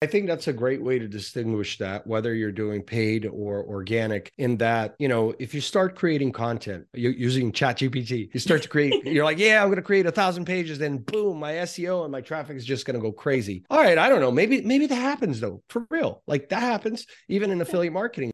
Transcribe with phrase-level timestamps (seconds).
[0.00, 4.30] I think that's a great way to distinguish that, whether you're doing paid or organic,
[4.38, 9.04] in that, you know, if you start creating content using ChatGPT, you start to create,
[9.04, 12.12] you're like, yeah, I'm going to create a thousand pages, then boom, my SEO and
[12.12, 13.64] my traffic is just going to go crazy.
[13.70, 14.30] All right, I don't know.
[14.30, 16.22] Maybe, maybe that happens though, for real.
[16.28, 18.30] Like that happens even in affiliate marketing.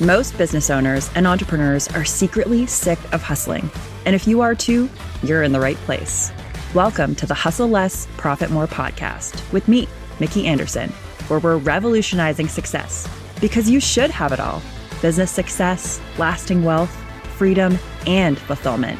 [0.00, 3.70] Most business owners and entrepreneurs are secretly sick of hustling.
[4.06, 4.88] And if you are too,
[5.22, 6.32] you're in the right place.
[6.74, 9.86] Welcome to the Hustle Less, Profit More podcast with me,
[10.18, 10.90] Mikki Anderson,
[11.28, 13.08] where we're revolutionizing success
[13.40, 14.60] because you should have it all
[15.00, 16.90] business success, lasting wealth,
[17.36, 18.98] freedom, and fulfillment.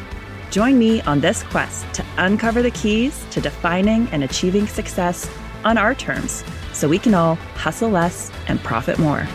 [0.51, 5.29] Join me on this quest to uncover the keys to defining and achieving success
[5.65, 9.27] on our terms so we can all hustle less and profit more.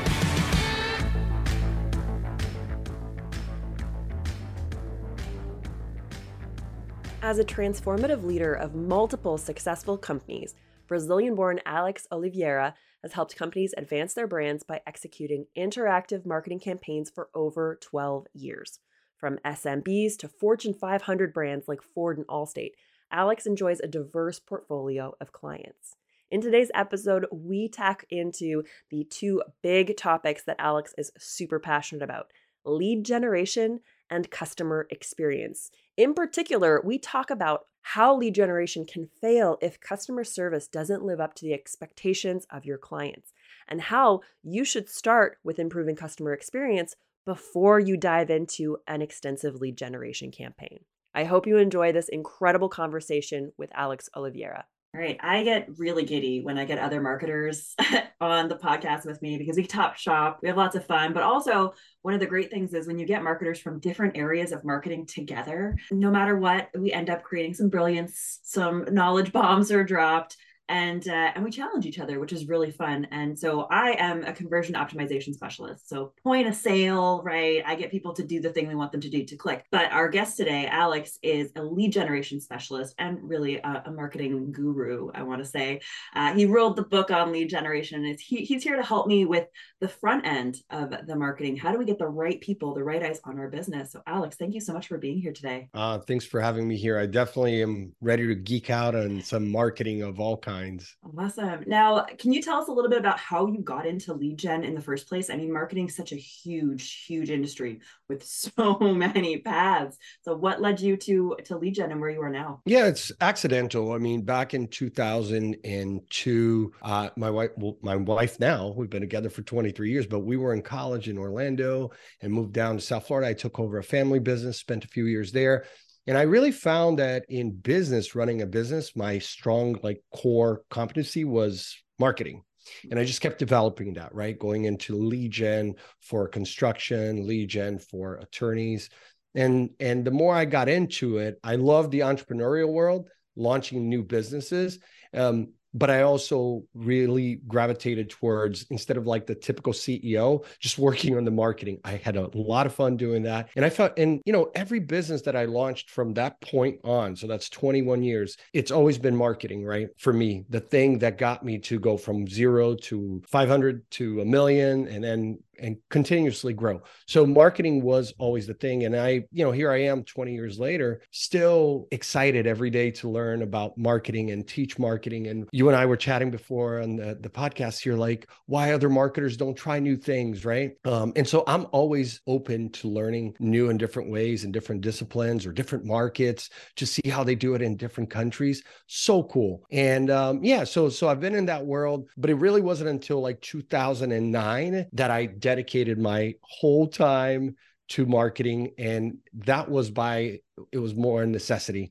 [7.23, 10.55] As a transformative leader of multiple successful companies,
[10.89, 17.11] Brazilian born Alex Oliveira has helped companies advance their brands by executing interactive marketing campaigns
[17.11, 18.79] for over 12 years.
[19.19, 22.73] From SMBs to Fortune 500 brands like Ford and Allstate,
[23.13, 25.97] Alex enjoys a diverse portfolio of clients.
[26.31, 32.03] In today's episode, we tack into the two big topics that Alex is super passionate
[32.03, 32.31] about
[32.65, 35.71] lead generation and customer experience.
[35.97, 41.21] In particular, we talk about how lead generation can fail if customer service doesn't live
[41.21, 43.33] up to the expectations of your clients,
[43.69, 49.57] and how you should start with improving customer experience before you dive into an extensive
[49.57, 50.81] lead generation campaign.
[51.15, 54.67] I hope you enjoy this incredible conversation with Alex Oliveira.
[54.93, 55.19] All right.
[55.21, 57.77] I get really giddy when I get other marketers
[58.21, 60.41] on the podcast with me because we top shop.
[60.43, 61.13] We have lots of fun.
[61.13, 64.51] But also, one of the great things is when you get marketers from different areas
[64.51, 69.71] of marketing together, no matter what, we end up creating some brilliance, some knowledge bombs
[69.71, 70.37] are dropped
[70.71, 73.07] and uh, and we challenge each other which is really fun.
[73.11, 75.89] And so i am a conversion optimization specialist.
[75.89, 77.63] So point of sale right?
[77.67, 79.67] I get people to do the thing we want them to do to click.
[79.71, 84.53] But our guest today alex is a lead generation specialist and really a, a marketing
[84.53, 85.81] guru i want to say.
[86.15, 89.25] Uh, he wrote the book on lead generation and he, he's here to help me
[89.25, 89.49] with
[89.81, 91.57] the front end of the marketing.
[91.57, 93.91] How do we get the right people the right eyes on our business?
[93.91, 95.69] So alex thank you so much for being here today.
[95.75, 96.97] Uh, thanks for having me here.
[96.97, 100.97] I definitely am ready to geek out on some marketing of all kinds minds.
[101.19, 101.65] Awesome.
[101.67, 104.65] Now, can you tell us a little bit about how you got into lead gen
[104.65, 105.31] in the first place?
[105.31, 109.97] I mean, marketing is such a huge, huge industry with so many paths.
[110.23, 112.61] So, what led you to to lead gen and where you are now?
[112.67, 113.93] Yeah, it's accidental.
[113.93, 119.31] I mean, back in 2002, uh, my wife, well, my wife now, we've been together
[119.31, 121.91] for 23 years, but we were in college in Orlando
[122.21, 123.29] and moved down to South Florida.
[123.29, 125.65] I took over a family business, spent a few years there
[126.11, 131.25] and I really found that in business, running a business, my strong like core competency
[131.25, 132.43] was marketing.
[132.91, 134.37] And I just kept developing that, right?
[134.37, 138.91] Going into lead gen for construction, lead gen for attorneys.
[139.37, 144.03] And and the more I got into it, I love the entrepreneurial world, launching new
[144.03, 144.81] businesses.
[145.15, 151.17] Um, but I also really gravitated towards instead of like the typical CEO, just working
[151.17, 151.79] on the marketing.
[151.85, 153.49] I had a lot of fun doing that.
[153.57, 157.17] And I felt, and you know, every business that I launched from that point on,
[157.17, 159.89] so that's 21 years, it's always been marketing, right?
[159.99, 164.25] For me, the thing that got me to go from zero to 500 to a
[164.25, 166.83] million and then and continuously grow.
[167.07, 168.85] So marketing was always the thing.
[168.85, 173.09] And I, you know, here I am 20 years later, still excited every day to
[173.09, 175.29] learn about marketing and teach marketing.
[175.29, 177.85] And you and I were chatting before on the, the podcast.
[177.85, 180.73] You're like, why other marketers don't try new things, right?
[180.85, 185.47] Um, and so I'm always open to learning new and different ways and different disciplines
[185.47, 188.63] or different markets to see how they do it in different countries.
[188.87, 189.65] So cool.
[189.71, 193.21] And um, yeah, so so I've been in that world, but it really wasn't until
[193.21, 197.57] like 2009 that I dedicated my whole time
[197.89, 200.39] to marketing and that was by
[200.71, 201.91] it was more a necessity.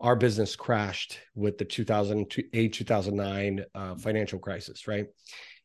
[0.00, 5.06] Our business crashed with the 2008 2009 uh, financial crisis right?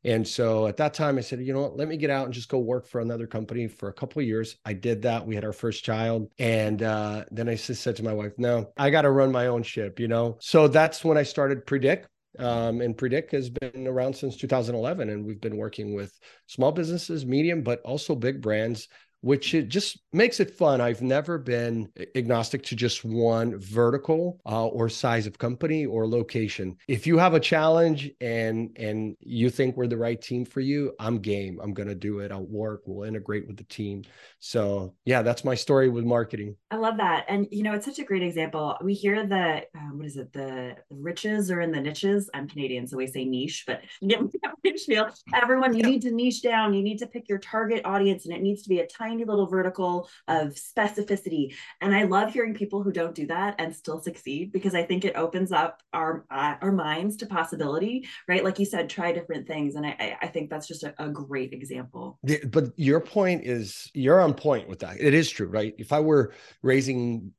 [0.04, 1.78] And so at that time i said you know what?
[1.78, 4.58] Let me get out and just go work for another company for a couple years.
[4.64, 5.26] I did that.
[5.26, 6.30] We had our first child.
[6.38, 9.48] And uh, then i just said to my wife no i got to run my
[9.48, 10.38] own ship you know?
[10.42, 12.08] So that's when i started predict
[12.40, 16.18] um, and Predict has been around since 2011, and we've been working with
[16.48, 18.88] small businesses, medium, but also big brands
[19.22, 20.82] which it just makes it fun.
[20.82, 26.76] I've never been agnostic to just one vertical uh, or size of company or location.
[26.88, 30.94] If you have a challenge and and you think we're the right team for you,
[31.00, 31.60] I'm game.
[31.62, 32.32] I'm going to do it.
[32.32, 32.82] I'll work.
[32.86, 34.04] We'll integrate with the team.
[34.40, 36.56] So yeah, that's my story with marketing.
[36.72, 38.76] I love that, and you know, it's such a great example.
[38.84, 40.34] We hear that um, what is it?
[40.34, 42.30] The riches are in the niches.
[42.34, 45.10] I'm Canadian, so we say niche, but niche feel.
[45.36, 46.74] Everyone, you need to niche down.
[46.74, 49.48] You need to pick your target audience, and it needs to be a tiny little
[49.48, 51.54] vertical of specificity.
[51.82, 55.06] And I love hearing people who don't do that and still succeed because I think
[55.06, 58.08] it opens up our uh, our minds to possibility.
[58.28, 61.10] Right, like you said, try different things, and I I think that's just a, a
[61.10, 62.20] great example.
[62.50, 65.00] But your point is you're on point with that.
[65.00, 65.74] It is true, right?
[65.78, 67.34] If I were raising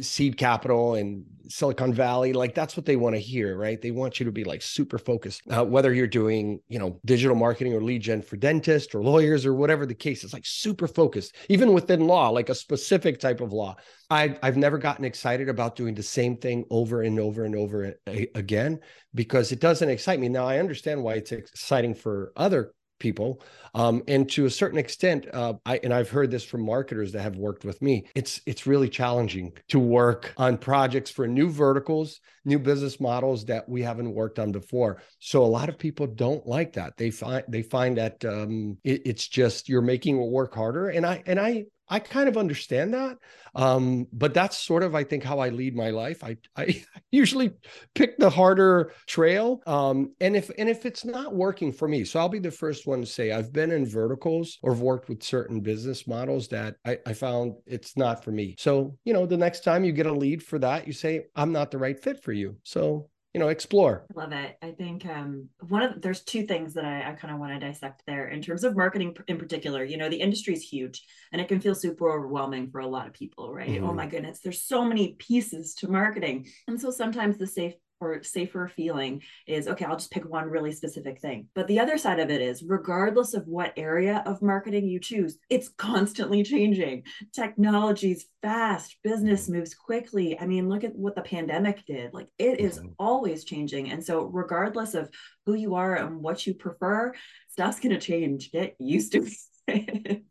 [0.00, 3.80] seed capital in Silicon Valley, like that's what they want to hear, right?
[3.80, 5.42] They want you to be like super focused.
[5.50, 9.44] Uh, whether you're doing, you know, digital marketing or lead gen for dentists or lawyers
[9.44, 11.36] or whatever the case, is like super focused.
[11.48, 13.76] Even within law, like a specific type of law.
[14.10, 17.94] I, I've never gotten excited about doing the same thing over and over and over
[18.34, 18.80] again
[19.14, 20.28] because it doesn't excite me.
[20.28, 23.42] Now I understand why it's exciting for other people
[23.74, 27.22] um, and to a certain extent uh, I, and i've heard this from marketers that
[27.22, 32.20] have worked with me it's it's really challenging to work on projects for new verticals
[32.44, 35.02] new business models that we haven't worked on before.
[35.18, 36.96] So a lot of people don't like that.
[36.96, 40.88] They find they find that um, it, it's just you're making work harder.
[40.88, 43.18] And i and i I kind of understand that.
[43.54, 46.24] Um, but that's sort of, I think, how I lead my life.
[46.24, 47.52] I, I usually
[47.94, 49.60] pick the harder trail.
[49.66, 52.86] Um, and if and if it's not working for me, so I'll be the first
[52.86, 56.96] one to say I've been in verticals or worked with certain business models that I,
[57.04, 58.56] I found it's not for me.
[58.58, 61.52] So, you know, the next time you get a lead for that, you say, I'm
[61.52, 62.56] not the right fit for you.
[62.62, 64.04] So you know explore.
[64.14, 64.56] I love it.
[64.62, 67.66] I think um one of there's two things that i, I kind of want to
[67.66, 69.84] dissect there in terms of marketing in particular.
[69.84, 71.02] You know the industry is huge
[71.32, 73.68] and it can feel super overwhelming for a lot of people right?
[73.68, 73.90] Oh mm-hmm.
[73.90, 76.48] oh my goodness there's so many pieces to marketing.
[76.68, 80.72] And so sometimes the safe or safer feeling is okay i'll just pick one really
[80.72, 81.48] specific thing.
[81.54, 85.38] But the other side of it is regardless of what area of marketing you choose
[85.48, 87.04] it's constantly changing.
[87.32, 88.96] Technology's fast.
[89.02, 90.38] Business moves quickly.
[90.38, 92.12] I mean look at what the pandemic did.
[92.12, 92.88] Like it is mm-hmm.
[92.98, 93.90] always changing.
[93.90, 95.10] And so regardless of
[95.46, 97.12] who you are and what you prefer
[97.48, 98.50] stuff's going to change.
[98.50, 99.26] Get used to
[99.68, 100.24] it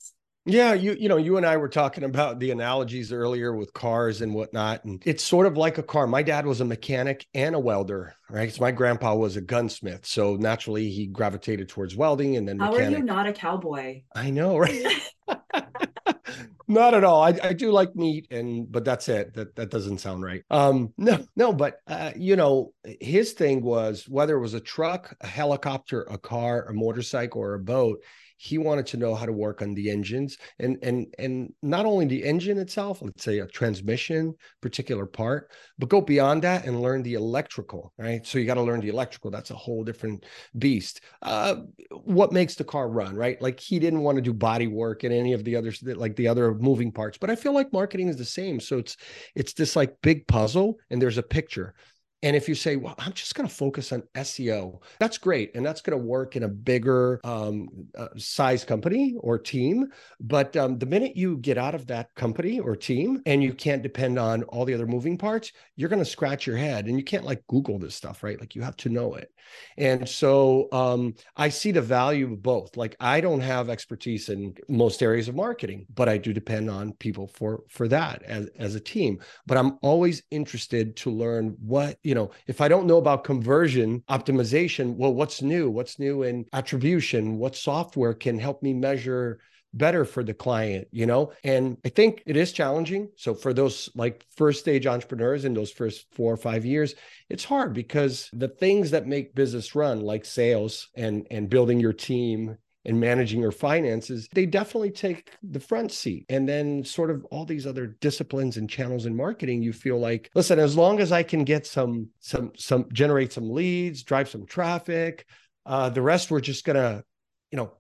[0.46, 4.22] yeah, you you know, you and I were talking about the analogies earlier with cars
[4.22, 6.08] and whatnot, and it's sort of like a car.
[6.08, 8.42] My dad was a mechanic and a welder, right?
[8.42, 12.60] Because my grandpa was a gunsmith, so naturally he gravitated towards welding and then.
[12.60, 12.96] How mechanic.
[12.96, 14.02] are you not a cowboy?
[14.16, 14.84] I know, right?
[16.68, 17.22] not at all.
[17.22, 19.36] I, I do like meat, and but that's it.
[19.36, 20.44] That that doesn't sound right.
[20.50, 25.16] Um, no, no, but uh, you know, his thing was whether it was a truck,
[25.22, 28.02] a helicopter, a car, a motorcycle, or a boat
[28.44, 32.06] he wanted to know how to work on the engines and and and not only
[32.06, 37.04] the engine itself let's say a transmission particular part but go beyond that and learn
[37.04, 38.26] the electrical right?
[38.26, 40.26] So you got to learn the electrical that's a whole different
[40.58, 41.02] beast.
[41.22, 41.58] Uh,
[42.04, 43.40] what makes the car run right?
[43.40, 46.28] Like he didn't want to do body work and any of the others like the
[46.28, 48.60] other moving parts but i feel like marketing is the same.
[48.60, 48.98] So it's
[49.36, 51.76] it's this like big puzzle and there's a picture
[52.23, 55.56] and if you say, well, I'm just going to focus on SEO, that's great.
[55.56, 59.88] And that's going to work in a bigger um, uh, size company or team.
[60.19, 63.81] But um, the minute you get out of that company or team and you can't
[63.81, 67.03] depend on all the other moving parts, you're going to scratch your head and you
[67.03, 68.39] can't like Google this stuff, right?
[68.39, 69.31] Like you have to know it.
[69.77, 72.77] And so um, I see the value of both.
[72.77, 76.94] Like I don't have expertise in most areas of marketing, but I do depend on
[76.94, 79.19] people for for that as, as a team.
[79.47, 84.95] But I'm always interested to learn what, know, if I don't know about conversion optimization,
[84.95, 85.69] well, what's new?
[85.69, 87.38] What's new in attribution?
[87.38, 89.40] What software can help me measure
[89.74, 91.31] better for the client, you know?
[91.44, 93.09] And I think it is challenging.
[93.16, 96.95] So for those like first stage entrepreneurs in those first four or five years,
[97.30, 101.94] it's hard because the things that make business run, like sales and and building your
[101.94, 106.26] team and managing your finances, they definitely take the front seat.
[106.30, 110.30] And then, sort of all these other disciplines and channels in marketing, you feel like,
[110.33, 114.45] listen, as long as I can get some, some, some, generate some leads, drive some
[114.45, 115.26] traffic,
[115.66, 117.04] uh, the rest we're just gonna,
[117.52, 117.71] you know,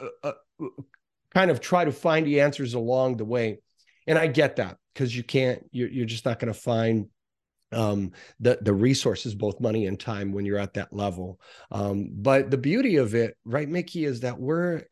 [0.00, 0.66] uh, uh,
[1.34, 3.58] kind of try to find the answers along the way.
[4.06, 7.06] And I get that because you can't, you're, you're just not to find
[7.72, 11.40] um, the the resources, both money and time, when you're at that level.
[11.70, 14.82] Um, but the beauty of it, right, Mikki, is that we're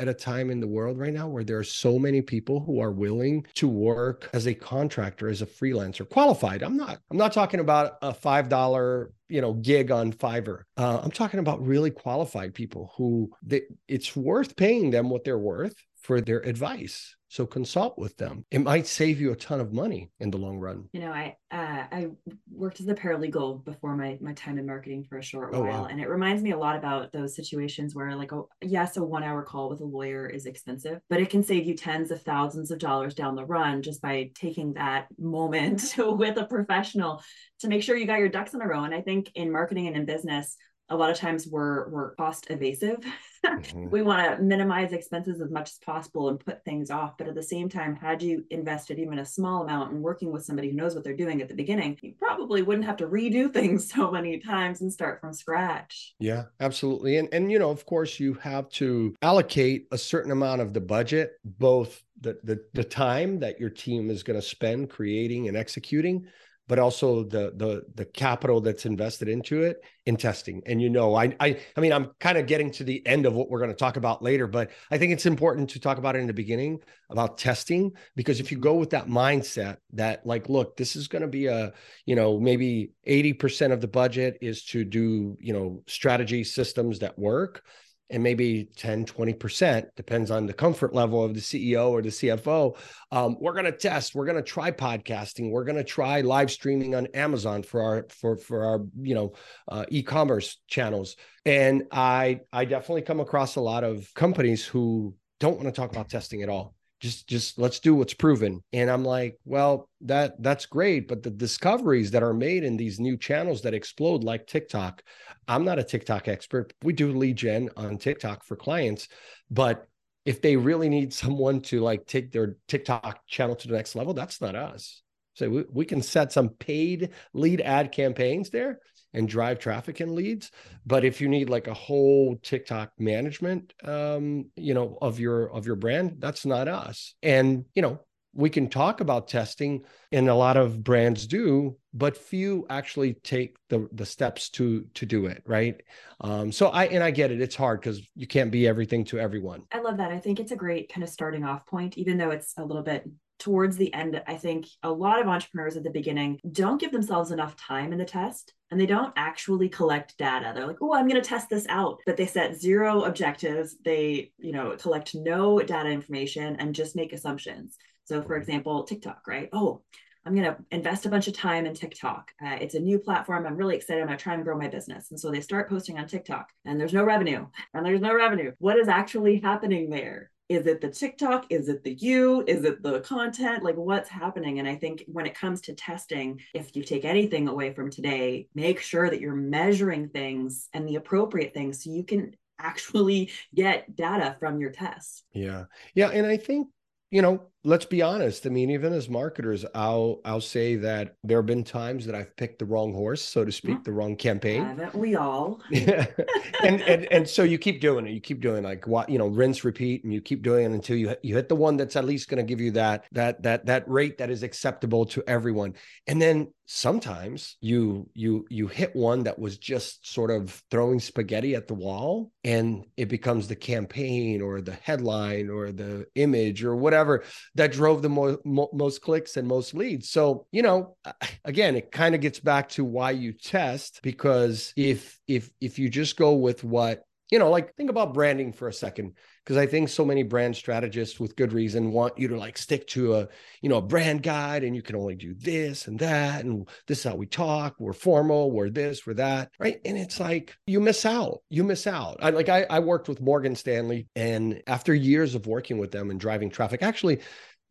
[0.00, 2.80] at a time in the world right now where there are so many people who
[2.80, 7.34] are willing to work as a contractor as a freelancer qualified i'm not i'm not
[7.34, 11.90] talking about a five dollar you know gig on fiverr uh, i'm talking about really
[11.90, 17.14] qualified people who they, it's worth paying them what they're worth for their advice.
[17.28, 18.44] So consult with them.
[18.50, 20.88] It might save you a ton of money in the long run.
[20.92, 22.08] You know, I uh, I
[22.50, 25.82] worked as a paralegal before my my time in marketing for a short Oh, while,
[25.82, 25.84] wow.
[25.84, 29.22] and it reminds me a lot about those situations where, like, oh, yes, a one
[29.22, 32.72] hour call with a lawyer is expensive, but it can save you tens of thousands
[32.72, 37.22] of dollars down the run just by taking that moment with a professional
[37.60, 38.82] to make sure you got your ducks in a row.
[38.82, 40.56] And I think in marketing and in business,
[40.90, 42.98] a lot of times we're we're cost evasive
[43.42, 43.90] Mhm.
[43.90, 47.16] we want to minimize expenses as much as possible and put things off.
[47.16, 50.44] But at the same time, had you invested even a small amount in working with
[50.44, 53.50] somebody who knows what they're doing at the beginning, you probably wouldn't have to redo
[53.50, 56.14] things so many times and start from scratch.
[56.18, 57.16] Yeah, absolutely.
[57.16, 60.82] And and you know, of course, you have to allocate a certain amount of the
[60.82, 65.56] budget, both the the, the time that your team is going to spend creating and
[65.56, 66.26] executing,
[66.70, 70.62] but also the the the capital that's invested into it in testing.
[70.66, 73.34] And you know, I I I mean, I'm kind of getting to the end of
[73.34, 76.14] what we're going to talk about later, but I think it's important to talk about
[76.14, 76.78] it in the beginning
[77.10, 81.22] about testing because if you go with that mindset that like look, this is going
[81.22, 81.72] to be a,
[82.06, 87.18] you know, maybe 80% of the budget is to do, you know, strategy systems that
[87.18, 87.64] work
[88.10, 92.76] and maybe 10 20% depends on the comfort level of the ceo or the cfo
[93.12, 96.50] um, we're going to test we're going to try podcasting we're going to try live
[96.50, 99.32] streaming on amazon for our for for our you know
[99.68, 101.16] uh, e-commerce channels.
[101.44, 105.90] And i i definitely come across a lot of companies who don't want to talk
[105.90, 108.62] about testing at all just just let's do what's proven.
[108.72, 111.08] And i'm like well that that's great.
[111.08, 115.02] But the discoveries that are made in these new channels that explode like tiktok
[115.48, 116.72] i'm not a tiktok expert.
[116.82, 119.08] We do lead gen on tiktok for clients.
[119.50, 119.86] But
[120.24, 124.14] if they really need someone to like take their tiktok channel to the next level
[124.14, 125.02] that's not us.
[125.34, 128.80] So we, we can set some paid lead ad campaigns there
[129.14, 130.50] and drive traffic and leads
[130.86, 135.66] but if you need like a whole tiktok management um you know of your of
[135.66, 138.00] your brand that's not us and you know
[138.32, 143.56] we can talk about testing and a lot of brands do but few actually take
[143.68, 145.82] the the steps to to do it right
[146.20, 149.18] um so i and i get it it's hard because you can't be everything to
[149.18, 150.10] everyone I love that.
[150.10, 152.82] I think it's a great kind of starting off point, even though it's a little
[152.82, 153.08] bit
[153.40, 154.22] towards the end.
[154.26, 157.98] I think a lot of entrepreneurs at the beginning don't give themselves enough time in
[157.98, 160.52] the test and they don't actually collect data.
[160.54, 161.98] They're like, oh, I'm going to test this out.
[162.06, 163.76] But they set zero objectives.
[163.84, 167.76] They, you know, collect no data information and just make assumptions.
[168.04, 169.48] So, for example, TikTok, right?
[169.52, 169.82] Oh,
[170.26, 172.30] I'm going to invest a bunch of time in TikTok.
[172.44, 173.46] Uh, it's a new platform.
[173.46, 174.00] I'm really excited.
[174.00, 175.10] I'm going to try and grow my business.
[175.10, 178.52] And so they start posting on TikTok and there's no revenue and there's no revenue.
[178.58, 180.29] What is actually happening there?
[180.50, 181.46] Is it the TikTok?
[181.48, 182.42] Is it the you?
[182.48, 183.62] Is it the content?
[183.62, 184.58] Like what's happening?
[184.58, 188.48] And I think when it comes to testing, if you take anything away from today,
[188.52, 193.94] make sure that you're measuring things and the appropriate things so you can actually get
[193.94, 195.24] data from your tests.
[195.32, 195.64] yeah
[195.94, 196.68] yeah and i think
[197.10, 201.38] you know let's be honest i mean even as marketers i'll i'll say that there
[201.38, 203.54] have been times that i've picked the wrong horse so to mm.
[203.54, 203.82] speak Yeah.
[203.84, 205.60] the wrong campaign Haven't we all?
[205.70, 206.06] yeah
[206.64, 209.26] and, and and so you keep doing it you keep doing like what you know
[209.26, 212.04] rinse repeat and you keep doing it until you you hit the one that's at
[212.04, 215.74] least going to give you that that that that rate that is acceptable to everyone
[216.06, 221.56] and then sometimes you you you hit one that was just sort of throwing spaghetti
[221.56, 226.76] at the wall and it becomes the campaign or the headline or the image or
[226.76, 227.24] whatever
[227.56, 230.10] that drove the mo- mo- most clicks and most leads.
[230.10, 230.96] So you know
[231.44, 235.88] again it kind of gets back to why you test because if if if you
[235.88, 239.16] just go with what you know like think about branding for a second
[239.50, 242.86] because i think so many brand strategists with good reason want you to like stick
[242.86, 243.28] to a
[243.62, 246.98] you know a brand guide and you can only do this and that and this
[246.98, 250.78] is how we talk we're formal we're this we're that right and it's like you
[250.78, 254.94] miss out you miss out i like i, I worked with morgan stanley and after
[254.94, 257.18] years of working with them and driving traffic actually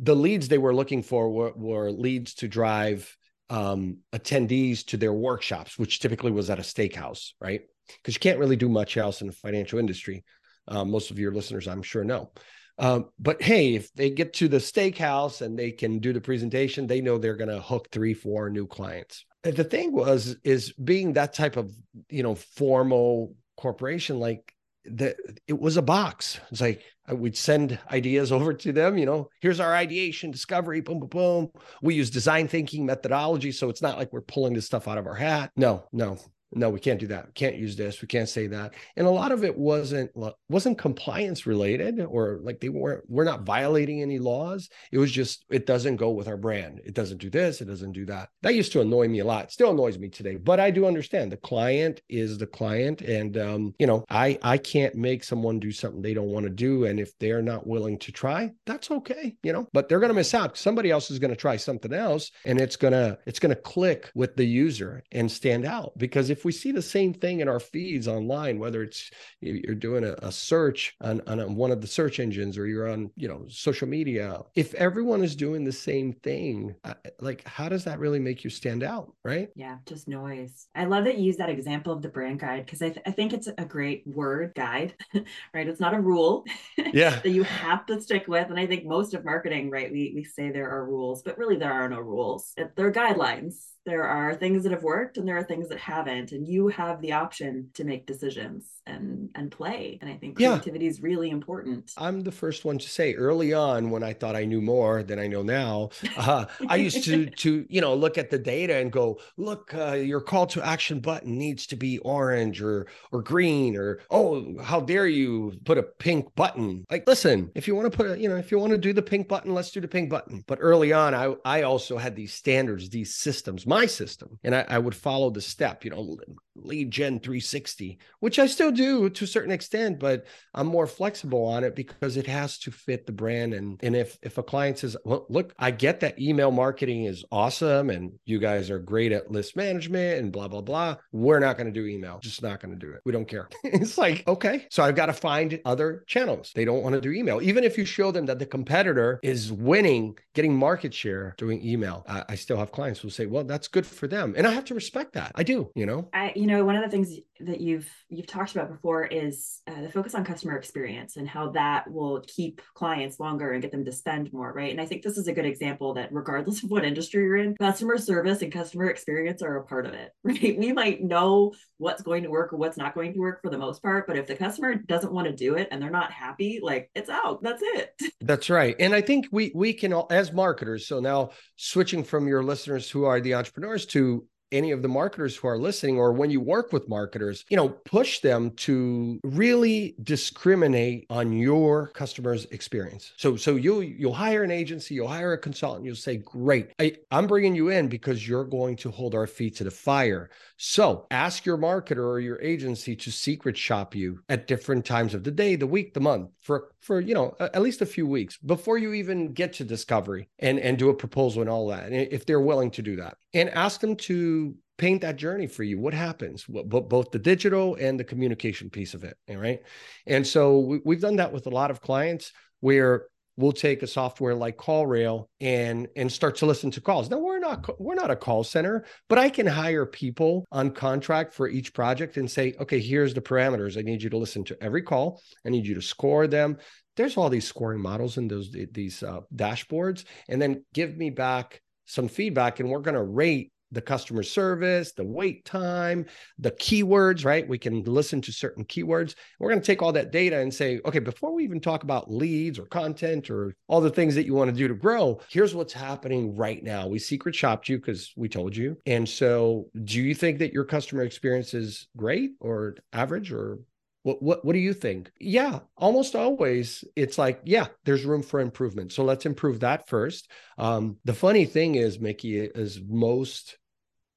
[0.01, 3.15] the leads they were looking for were, were leads to drive
[3.50, 7.62] um, attendees to their workshops, which typically was at a steakhouse, right?
[7.88, 10.24] Because you can't really do much else in the financial industry.
[10.70, 12.32] Um, most of your listeners, I'm sure, know.
[12.78, 16.88] Um, but hey, if they get to the steakhouse and they can do the presentation,
[16.88, 19.26] they know they're going to hook three, four new clients.
[19.44, 21.72] The thing was, is being that type of
[22.10, 24.54] you know formal corporation, like
[24.86, 26.40] that it was a box.
[26.52, 28.98] It's like I would send ideas over to them.
[28.98, 31.52] You know, here's our ideation, discovery, boom, boom, boom.
[31.82, 35.08] We use design thinking methodology, so it's not like we're pulling this stuff out of
[35.08, 35.52] our hat.
[35.56, 36.18] No, no,
[36.51, 37.27] no we can't do that.
[37.27, 38.01] We can't use this.
[38.01, 38.74] We can't say that.
[38.96, 40.12] And a lot of it wasn't
[40.50, 44.70] wasn't compliance related or like they weren't we're not violating any laws.
[44.91, 46.82] It was just it doesn't go with our brand.
[46.84, 47.62] It doesn't do this.
[47.62, 48.29] It doesn't do that.
[48.41, 49.51] That used to annoy me a lot.
[49.51, 51.32] Still annoys me today but i do understand.
[51.32, 53.01] The client is the client.
[53.01, 56.50] And um, you know i i can't make someone do something they don't want to
[56.50, 56.86] do.
[56.86, 60.15] And if they're not willing to try that's okay you know but they're going to
[60.15, 60.58] miss out.
[60.58, 63.62] Somebody else is going to try something else and it's going to it's going to
[63.62, 65.91] click with the user and stand out.
[65.98, 69.10] Because if we see the same thing in our feeds online whether it's
[69.41, 73.10] you're doing a, a search on, on one of the search engines or you're on
[73.15, 76.75] you know social media if everyone is doing the same thing
[77.19, 79.50] like how does that really make you stand out right?
[79.55, 80.67] Yeah just noise.
[80.75, 83.12] I love that you use that example of the brand guide because I, th- I
[83.12, 84.96] think it's a great word guide
[85.53, 85.67] right?
[85.67, 86.46] It's not a rule
[86.93, 87.19] yeah.
[87.19, 90.24] that you have to stick with and i think most of marketing right we, we
[90.24, 92.53] say there are rules but really there are no rules.
[92.75, 93.55] They're guidelines
[93.89, 97.01] there are things that have worked and there are things that haven't and you have
[97.01, 99.98] the option to make decisions and and play.
[100.01, 100.91] And i think creativity yeah.
[100.91, 101.91] is really important.
[101.98, 105.19] I'm the first one to say early on when i thought i knew more than
[105.19, 108.91] i know now uh, i used to to you know look at the data and
[108.91, 113.75] go look uh, your call to action button needs to be orange or or green
[113.75, 116.86] or oh how dare you put a pink button.
[116.89, 118.93] Like listen if you want to put a you know if you want to do
[118.93, 120.43] the pink button let's do the pink button.
[120.48, 123.65] But early on i i also had these standards these systems.
[123.65, 126.17] My system and I, I, would follow the step you know
[126.66, 131.46] lead gen 360 which i still do to a certain extent but i'm more flexible
[131.46, 133.54] on it because it has to fit the brand.
[133.54, 137.24] And and if if a client says well look i get that email marketing is
[137.32, 140.98] awesome and you guys are great at list management and blah blah blah.
[141.12, 142.20] We're not going to do email.
[142.20, 143.01] Just not going to do it.
[143.06, 143.50] We don't care.
[143.80, 146.51] It's like okay so i've got to find other channels.
[146.54, 147.42] They don't want to do email.
[147.42, 152.04] Even if you show them that the competitor is winning getting market share doing email
[152.08, 154.34] I, I still have clients who say well that's good for them.
[154.38, 155.32] And i have to respect that.
[155.36, 156.10] I do you know?
[156.13, 159.82] I you know one of the things that you've you've talked about before is uh,
[159.82, 163.86] the focus on customer experience and how that will keep clients longer and get them
[163.86, 164.72] to spend more right?
[164.72, 167.56] And i think this is a good example that regardless of what industry you're in
[167.56, 170.58] customer service and customer experience are a part of it right?
[170.58, 173.58] We might know what's going to work or what's not going to work for the
[173.58, 176.60] most part but if the customer doesn't want to do it and they're not happy
[176.62, 177.94] like it's out that's it.
[178.22, 182.27] That's right and i think we we can all as marketers so now switching from
[182.27, 186.12] your listeners who are the entrepreneurs to any of the marketers who are listening or
[186.13, 192.46] when you work with marketers you know push them to really discriminate on your customer's
[192.46, 193.13] experience.
[193.18, 196.98] So so you'll you'll hire an agency you'll hire a consultant you'll say great I,
[197.12, 200.29] i'm bringing you in because you're going to hold our feet to the fire.
[200.58, 205.24] So ask your marketer or your agency to secret shop you at different times of
[205.24, 208.38] the day the week the month for for you know at least a few weeks
[208.38, 212.25] before you even get to discovery and and do a proposal and all that if
[212.25, 213.18] they're willing to do that.
[213.35, 215.79] And ask them to paint that journey for you.
[215.79, 216.50] What happens?
[216.50, 219.59] What, both the digital and the communication piece of it right?
[220.07, 222.31] And so we've done that with a lot of clients
[222.62, 223.05] where
[223.40, 227.10] we'll take a software like callrail and and start to listen to calls.
[227.10, 231.34] Now we're not we're not a call center but i can hire people on contract
[231.34, 233.78] for each project and say okay here's the parameters.
[233.78, 235.22] I need you to listen to every call.
[235.46, 236.58] I need you to score them.
[236.98, 241.62] There's all these scoring models in those these uh, dashboards and then give me back
[241.86, 246.05] some feedback and we're going to rate the customer service, the wait time,
[246.38, 247.48] the keywords, right?
[247.48, 249.16] We can listen to certain keywords.
[249.40, 252.12] We're going to take all that data and say, okay, before we even talk about
[252.12, 255.55] leads or content or all the things that you want to do to grow, here's
[255.55, 256.88] what's happening right now.
[256.88, 258.77] We secret shopped you because we told you.
[258.86, 263.60] And so, do you think that your customer experience is great or average or
[264.03, 265.12] what, what what do you think?
[265.20, 268.92] Yeah, almost always it's like, yeah, there's room for improvement.
[268.94, 270.29] So let's improve that first.
[270.57, 273.57] Um, the funny thing is, Mikki, is most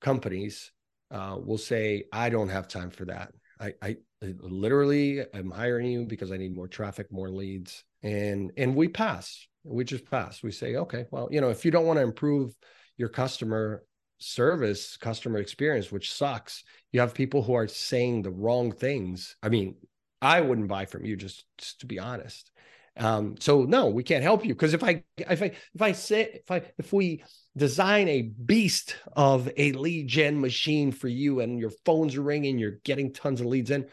[0.00, 0.72] companies
[1.10, 3.32] uh, will say, I don't have time for that.
[3.60, 7.84] I, I literally am hiring you because I need more traffic, more leads.
[8.02, 9.46] And and we pass.
[9.64, 10.42] We just pass.
[10.42, 12.54] We say, okay, well, you know, if you don't want to improve
[12.96, 13.84] your customer
[14.22, 16.64] service, customer experience, which sucks.
[16.92, 19.36] You have people who are saying the wrong things.
[19.42, 19.76] I mean,
[20.20, 22.50] I wouldn't buy from you just, just to be honest.
[22.96, 26.40] Um, so no, we can't help you because if I if I if I say
[26.44, 27.24] if I if we
[27.56, 32.58] design a beast of a lead gen machine for you and your phones are ringing,
[32.58, 33.86] you're getting tons of leads in,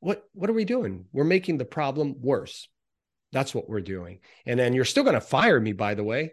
[0.00, 1.04] what what are we doing?
[1.12, 2.66] We're making the problem worse.
[3.32, 4.20] That's what we're doing.
[4.46, 6.32] And then you're still going to fire me, by the way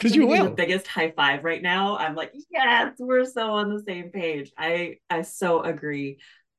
[0.00, 0.44] because you will.
[0.44, 1.96] The biggest high five right now.
[1.98, 4.52] I'm like, yes, we're so on the same page.
[4.56, 6.18] I I so agree.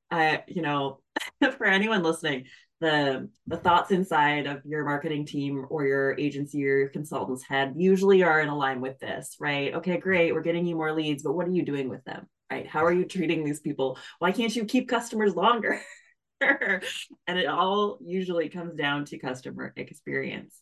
[0.10, 1.00] I you know,
[1.58, 2.46] for anyone listening,
[2.80, 7.74] the the thoughts inside of your marketing team or your agency or your consultant's head
[7.76, 9.74] usually are in line with this, right?
[9.76, 12.28] Okay, great, we're getting you more leads, but what are you doing with them?
[12.52, 12.68] right?
[12.68, 13.98] How are you treating these people?
[14.20, 15.82] Why can't you keep customers longer?
[16.42, 20.60] and it all usually comes down to customer experience.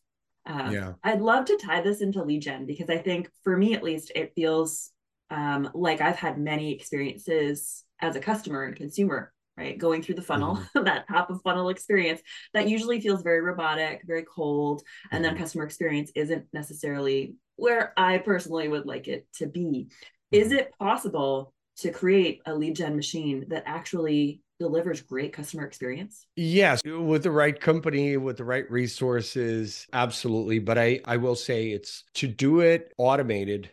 [0.49, 0.93] Um, yeah.
[1.03, 4.11] I'd love to tie this into lead gen because I think for me at least,
[4.15, 4.91] it feels
[5.29, 9.77] um, like I've had many experiences as a customer and consumer, right?
[9.77, 10.83] Going through the funnel, mm-hmm.
[10.85, 12.21] that top of funnel experience
[12.53, 14.81] that usually feels very robotic, very cold.
[15.11, 15.35] And mm-hmm.
[15.35, 19.61] then customer experience isn't necessarily where I personally would like it to be.
[19.61, 19.87] Mm-hmm.
[20.31, 26.27] Is it possible to create a lead gen machine that actually delivers great customer experience?
[26.35, 30.59] Yes, with the right company, with the right resources, absolutely.
[30.59, 33.71] But I, I will say it's to do it automated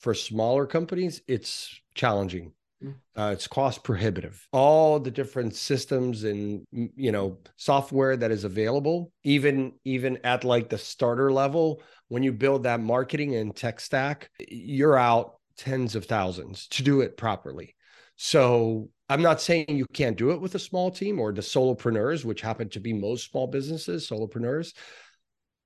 [0.00, 2.52] for smaller companies, it's challenging.
[2.82, 2.94] Mm.
[3.16, 4.46] Uh, it's cost prohibitive.
[4.52, 10.68] All the different systems and you know software that is available, even even at like
[10.68, 16.04] the starter level, when you build that marketing and tech stack, you're out tens of
[16.04, 17.74] thousands to do it properly.
[18.16, 22.24] So I'm not saying you can't do it with a small team or the solopreneurs,
[22.24, 24.74] which happen to be most small businesses, solopreneurs.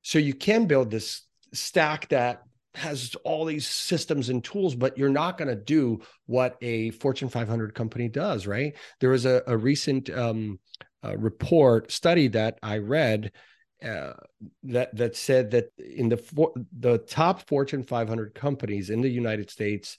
[0.03, 1.23] So you can build this
[1.55, 2.43] stack that
[2.75, 7.31] has all these systems and tools, but you're not going to do what a Fortune
[7.31, 8.77] 500 company does, right?
[9.01, 10.61] There was a, a recent um,
[11.03, 13.33] uh, report study that I read
[13.83, 14.13] uh,
[14.65, 19.49] that that said that in the for, the top Fortune 500 companies in the United
[19.49, 19.97] States,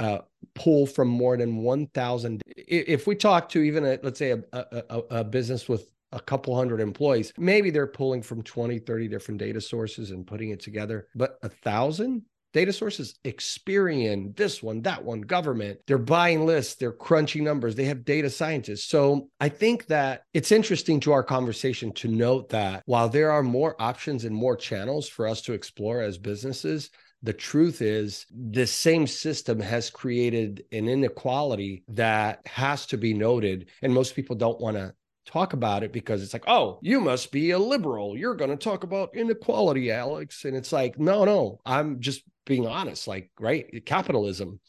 [0.00, 0.18] uh,
[0.54, 2.42] pull from more than 1,000.
[2.56, 6.56] If we talk to even, a, let's say, a, a, a, business with a couple
[6.56, 11.06] hundred employees, maybe they're pulling from 20, 30 different data sources and putting it together.
[11.14, 16.90] But a thousand data sources, Experian, this one, that one, government, they're buying lists, they're
[16.90, 18.86] crunching numbers, they have data scientists.
[18.86, 23.42] So I think that it's interesting to our conversation to note that while there are
[23.42, 26.90] more options and more channels for us to explore as businesses,
[27.22, 33.68] the truth is the same system has created an inequality that has to be noted
[33.82, 34.94] and most people don't want to
[35.26, 38.16] talk about it because it's like oh you must be a liberal.
[38.16, 40.44] You're going to talk about inequality alex.
[40.44, 43.84] And it's like no no i'm just being honest like right?
[43.84, 44.60] Capitalism.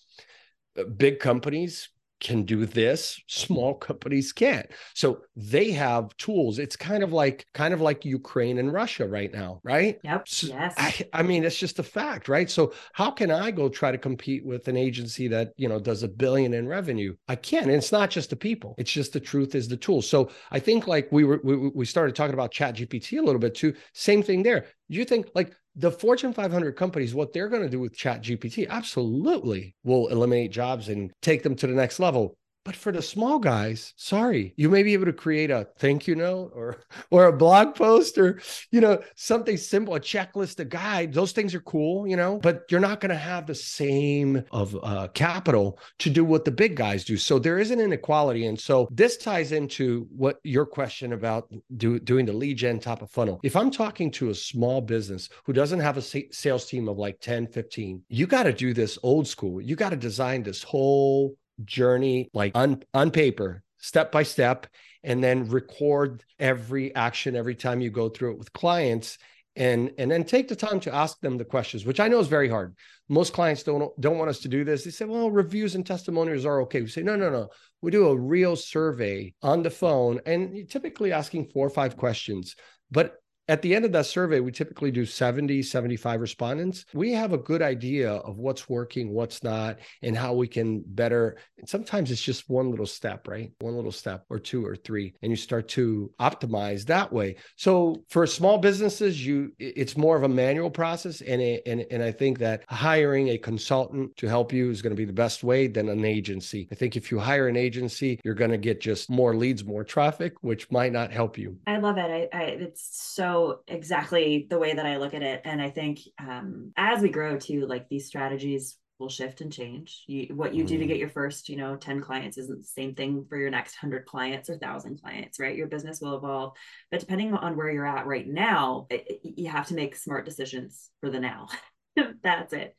[0.77, 1.89] Uh, big companies
[2.21, 4.67] can do this small companies can't.
[4.93, 6.59] So they have tools.
[6.59, 9.99] It's kind of like kind of like ukraine and russia right now right?
[10.03, 10.73] Yep so yes.
[10.77, 12.49] I, I, mean it's just a fact right?
[12.49, 16.03] So how can i go try to compete with an agency that you know does
[16.03, 17.15] a billion in revenue?
[17.27, 18.75] I can't and it's not just the people.
[18.77, 20.01] It's just the truth is the tool.
[20.01, 23.39] So i think like we were we, we started talking about chat gpt a little
[23.39, 23.73] bit too.
[23.93, 27.79] Same thing there you think like the Fortune 500 companies, what they're going to do
[27.79, 32.35] with Chat GPT absolutely will eliminate jobs and take them to the next level.
[32.63, 36.15] But for the small guys, sorry, you may be able to create a thank you
[36.15, 36.77] note or
[37.11, 41.13] or a blog post or you know something simple, a checklist, a guide.
[41.13, 44.77] Those things are cool, you know, but you're not going to have the same of
[44.83, 47.17] uh, capital to do what the big guys do.
[47.17, 51.99] So there is an inequality, and so this ties into what your question about do,
[51.99, 53.39] doing the lead gen top of funnel.
[53.43, 57.19] If I'm talking to a small business who doesn't have a sales team of like
[57.21, 59.61] 10, 15, you got to do this old school.
[59.61, 64.67] You got to design this whole journey like on on paper step by step
[65.03, 69.17] and then record every action every time you go through it with clients
[69.55, 72.27] and and then take the time to ask them the questions which i know is
[72.27, 72.75] very hard.
[73.09, 74.85] Most clients don't don't want us to do this.
[74.85, 76.81] They say well reviews and testimonials are okay.
[76.81, 77.49] We say no no no.
[77.81, 82.55] We do a real survey on the phone and typically asking four or five questions
[82.89, 83.15] but
[83.47, 86.85] at the end of that survey, we typically do 70, 75 respondents.
[86.93, 91.37] We have a good idea of what's working, what's not, and how we can better.
[91.65, 93.51] sometimes it's just one little step, right?
[93.59, 97.35] One little step or two or three, and you start to optimize that way.
[97.55, 101.21] So for small businesses, you it's more of a manual process.
[101.21, 104.97] And, and, and I think that hiring a consultant to help you is going to
[104.97, 106.67] be the best way than an agency.
[106.71, 109.83] I think if you hire an agency, you're going to get just more leads, more
[109.83, 111.57] traffic, which might not help you.
[111.67, 112.29] I love it.
[112.33, 115.41] I, I it's so exactly the way that I look at it.
[115.45, 120.03] And I think um, as we grow too, like these strategies will shift and change.
[120.07, 121.01] You, what you do to get mm.
[121.01, 124.49] your first, you know, 10 clients isn't the same thing for your next 100 clients
[124.49, 125.55] or 1,000 clients, right?
[125.55, 126.53] Your business will evolve.
[126.91, 130.89] But depending on where you're at right now, it, you have to make smart decisions
[131.01, 131.47] for the now.
[132.23, 132.75] That's it.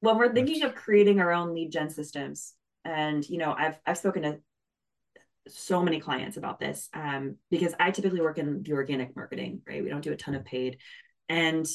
[0.00, 2.54] When we're thinking of creating our own lead gen systems,
[2.84, 4.38] and you know, I've I've spoken to
[5.48, 9.82] so many clients about this um, because I typically work in the organic marketing, right?
[9.82, 10.78] We don't do a ton of paid.
[11.28, 11.66] And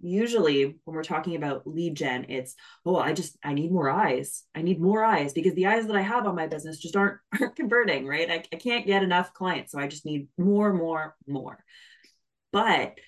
[0.00, 2.54] usually when we're talking about lead gen, it's,
[2.86, 4.44] oh, I just, I need more eyes.
[4.54, 7.18] I need more eyes because the eyes that I have on my business just aren't,
[7.40, 8.30] aren't converting, right?
[8.30, 9.72] I, I can't get enough clients.
[9.72, 11.62] So I just need more, more, more.
[12.52, 12.98] But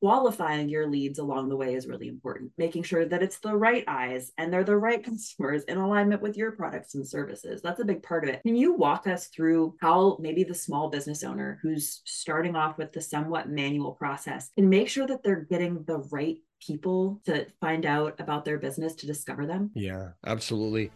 [0.00, 3.84] qualifying your leads along the way is really important making sure that it's the right
[3.86, 7.62] eyes and they're the right customers in alignment with your products and services.
[7.62, 8.42] That's a big part of it.
[8.42, 12.92] Can you walk us through how maybe the small business owner who's starting off with
[12.92, 17.84] the somewhat manual process can make sure that they're getting the right people to find
[17.84, 19.70] out about their business to discover them?
[19.74, 20.90] Yeah absolutely.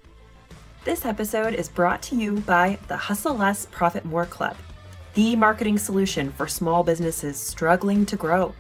[0.85, 4.57] This episode is brought to you by the hustle less profit more club
[5.15, 8.55] the marketing solution for small businesses struggling to grow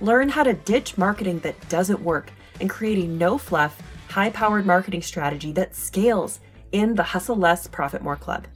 [0.00, 2.30] Learn how to ditch marketing that doesn't work
[2.60, 7.66] and create a no fluff, high powered marketing strategy that scales in the Hustle Less,
[7.66, 8.46] Profit More Club.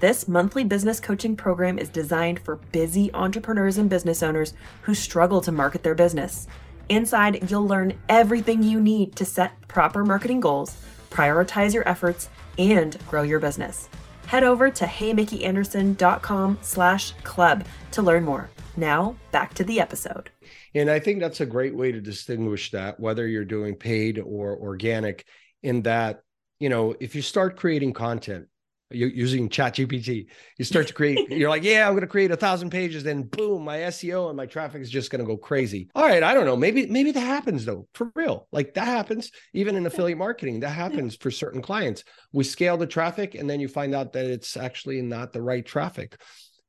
[0.00, 4.52] This monthly business coaching program is designed for busy entrepreneurs and business owners
[4.82, 6.48] who struggle to market their business.
[6.88, 10.76] Inside, you'll learn everything you need to set proper marketing goals,
[11.10, 12.28] prioritize your efforts,
[12.58, 13.88] and grow your business.
[14.26, 18.50] Head over to heymikkianderson.com slash club to learn more.
[18.76, 20.30] Now, back to the episode.
[20.74, 24.56] And I think that's a great way to distinguish that, whether you're doing paid or
[24.56, 25.26] organic,
[25.62, 26.22] in that,
[26.58, 28.46] you know, if you start creating content,
[28.94, 30.26] using ChatGPT,
[30.58, 33.22] you start to create, you're like, yeah, I'm going to create a thousand pages, then
[33.22, 35.88] boom, my SEO and my traffic is just going to go crazy.
[35.94, 38.48] All right, I don't know, maybe maybe that happens though, for real.
[38.52, 40.60] Like that happens even in affiliate marketing.
[40.60, 42.04] That happens for certain clients.
[42.32, 45.64] We scale the traffic, and then you find out that it's actually not the right
[45.64, 46.20] traffic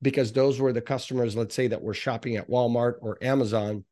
[0.02, 3.86] because those were the customers, let's say, that were shopping at Walmart or Amazon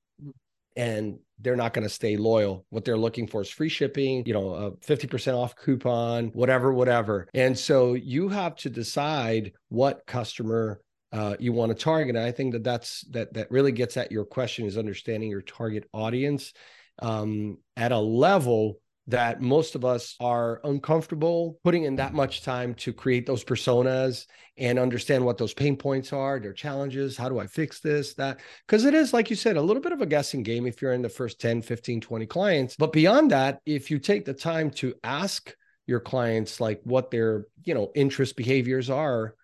[0.76, 2.66] and they're not going to stay loyal.
[2.70, 7.28] What they're looking for is free shipping, you know, a 50% off coupon, whatever, whatever.
[7.34, 10.82] And so you have to decide what customer
[11.12, 12.16] uh, you want to target.
[12.16, 15.42] And I think that that's that that really gets at your question is understanding your
[15.42, 16.54] target audience
[17.02, 18.80] um, at a level
[19.12, 24.26] that most of us are uncomfortable putting in that much time to create those personas
[24.58, 27.17] and understand what those pain points are, their challenges.
[27.17, 28.39] How do I fix this, that?
[28.67, 30.93] Because it is, like you said, a little bit of a guessing game if you're
[30.93, 32.76] in the first 10, 15, 20 clients.
[32.78, 35.54] But beyond that, if you take the time to ask
[35.88, 39.36] your clients like what their, you know, interest behaviors are,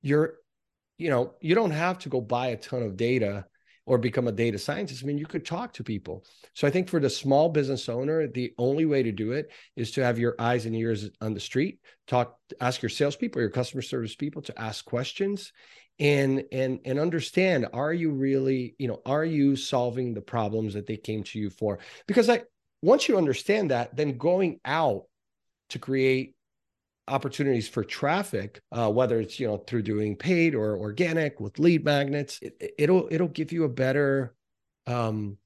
[0.00, 0.34] you're,
[0.96, 3.46] you know, you don't have to go buy a ton of data
[3.88, 5.02] or become a data scientist.
[5.02, 6.22] I mean, you could talk to people.
[6.52, 9.92] So I think for the small business owner, the only way to do it is
[9.92, 13.80] to have your eyes and ears on the street, talk, ask your salespeople, your customer
[13.80, 15.52] service people to ask questions
[15.98, 20.86] and and and understand are you really you know are you solving the problems that
[20.86, 22.40] they came to you for because i
[22.82, 25.06] once you understand that then going out
[25.70, 26.36] to create
[27.08, 31.84] opportunities for traffic, uh, whether it's you know through doing paid or organic with lead
[31.84, 34.34] magnets, it, will it'll give you a better
[34.86, 35.38] um,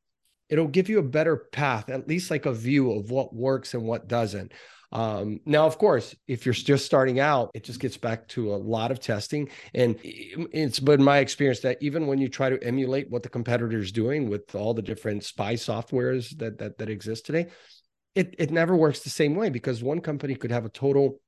[0.49, 3.85] it'll give you a better path, at least like a view of what works and
[3.85, 4.53] what doesn't.
[4.93, 8.57] Um, now, of course, if you're just starting out, it just gets back to a
[8.57, 9.49] lot of testing.
[9.73, 13.79] And it's been my experience that even when you try to emulate what the competitor
[13.79, 17.47] is doing with all the different spy softwares that that, that exist today,
[18.15, 21.19] it, it never works the same way because one company could have a total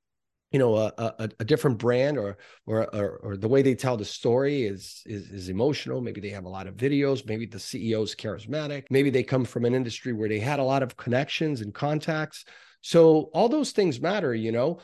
[0.55, 3.97] you know a, a, a, different brand or, or or or the way they tell
[3.97, 6.01] the story is, is is emotional.
[6.01, 7.27] Maybe they have a lot of videos.
[7.27, 8.85] Maybe the ceo is charismatic.
[8.89, 12.45] Maybe they come from an industry where they had a lot of connections and contacts.
[12.83, 14.79] So all those things matter you know?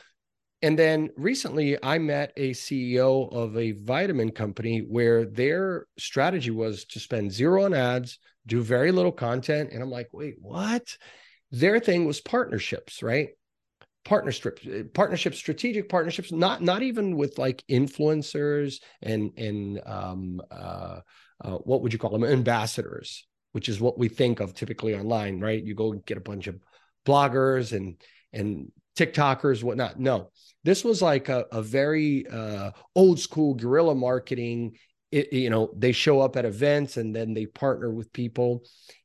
[0.61, 6.83] And then recently i met a ceo of a vitamin company where their strategy was
[6.87, 9.69] to spend zero on ads do very little content.
[9.71, 10.97] And i'm like wait what?
[11.49, 13.29] Their thing was partnerships right
[14.03, 14.59] partnership
[14.93, 20.99] partnerships strategic partnerships not not even with like influencers and and um uh,
[21.43, 22.23] uh, what would you call them?
[22.23, 25.63] Ambassadors which is what we think of typically online right?
[25.63, 26.59] You go get a bunch of
[27.05, 28.01] bloggers and
[28.33, 29.99] and tiktokers whatnot.
[29.99, 30.31] No
[30.63, 34.77] this was like a, a very uh, old school guerrilla marketing.
[35.11, 38.63] It, you know they show up at events and then they partner with people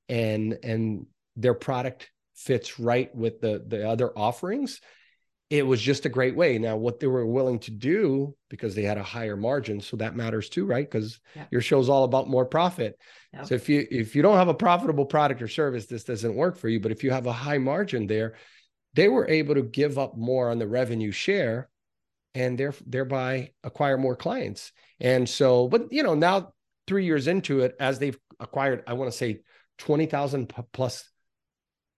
[0.08, 4.80] and and their product fits right with the the other offerings
[5.48, 6.58] it was just a great way.
[6.58, 10.16] Now what they were willing to do because they had a higher margin so that
[10.16, 10.88] matters too right?
[10.88, 11.44] Because yeah.
[11.50, 12.98] your show's all about more profit.
[13.32, 13.44] Yeah.
[13.44, 16.56] so if you if you don't have a profitable product or service this doesn't work
[16.56, 16.80] for you.
[16.80, 18.34] But if you have a high margin there
[18.94, 21.68] they were able to give up more on the revenue share
[22.34, 24.72] and there, thereby acquire more clients.
[24.98, 26.54] And so but you know now
[26.88, 29.40] three years into it as they've acquired i want to say
[29.78, 31.08] 20000 plus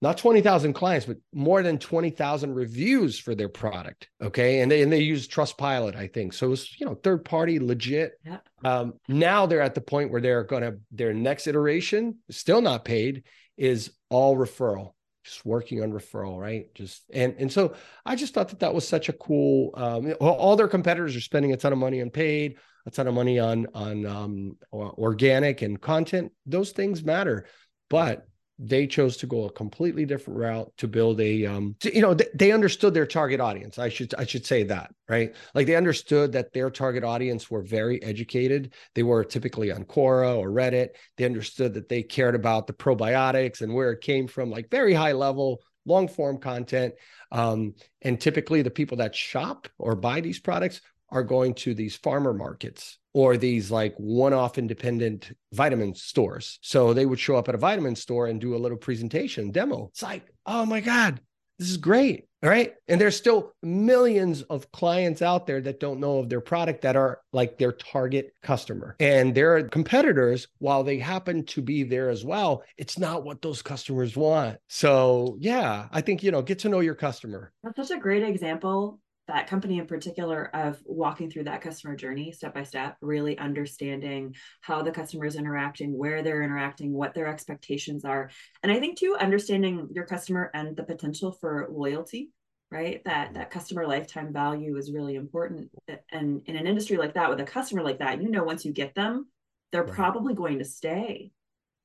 [0.01, 4.09] not 20,000 clients, but more than 20,000 reviews for their product.
[4.23, 4.61] Okay.
[4.61, 6.33] And they, and they use Trustpilot, I think.
[6.33, 8.13] So it's, you know, third party legit.
[8.25, 8.39] Yeah.
[8.65, 12.85] Um, now they're at the point where they're going to, their next iteration, still not
[12.85, 13.25] paid,
[13.57, 14.93] is all referral.
[15.25, 16.73] just working on referral, right?
[16.75, 19.73] Just and and so I just thought that that was such a cool.
[19.75, 22.57] Um, all their competitors are spending a ton of money on paid,
[22.87, 26.33] a ton of money on on um, organic and content.
[26.47, 27.47] Those things matter,
[27.91, 28.27] but
[28.59, 32.15] they chose to go a completely different route to build a um to, you know
[32.15, 35.35] they, they understood their target audience i should i should say that right?
[35.55, 38.75] Like they understood that their target audience were very educated.
[38.95, 40.91] They were typically on quora or reddit.
[41.17, 44.93] They understood that they cared about the probiotics and where it came from like very
[44.93, 46.95] high level long form content.
[47.33, 51.97] Um, and typically the people that shop or buy these products are going to these
[51.97, 56.59] farmer markets or these like one-off independent vitamin stores.
[56.63, 59.89] So they would show up at a vitamin store and do a little presentation demo.
[59.93, 61.21] It's like, oh my God,
[61.59, 62.27] this is great.
[62.45, 62.75] All right.
[62.87, 66.95] And there's still millions of clients out there that don't know of their product that
[66.95, 68.95] are like their target customer.
[69.01, 73.61] And their competitors, while they happen to be there as well, it's not what those
[73.61, 74.59] customers want.
[74.69, 77.53] So, yeah, I think, you know, get to know your customer.
[77.65, 82.33] That's such a great example that company in particular of walking through that customer journey
[82.33, 87.29] step by step, really understanding how the customer is interacting, where they're interacting, what their
[87.29, 88.31] expectations are.
[88.63, 92.33] And I think too, understanding your customer and the potential for loyalty,
[92.71, 93.05] right?
[93.05, 93.35] That mm-hmm.
[93.39, 95.71] that customer lifetime value is really important.
[96.11, 98.73] And in an industry like that, with a customer like that, you know, once you
[98.73, 99.29] get them,
[99.73, 99.93] they're right.
[99.93, 101.33] probably going to stay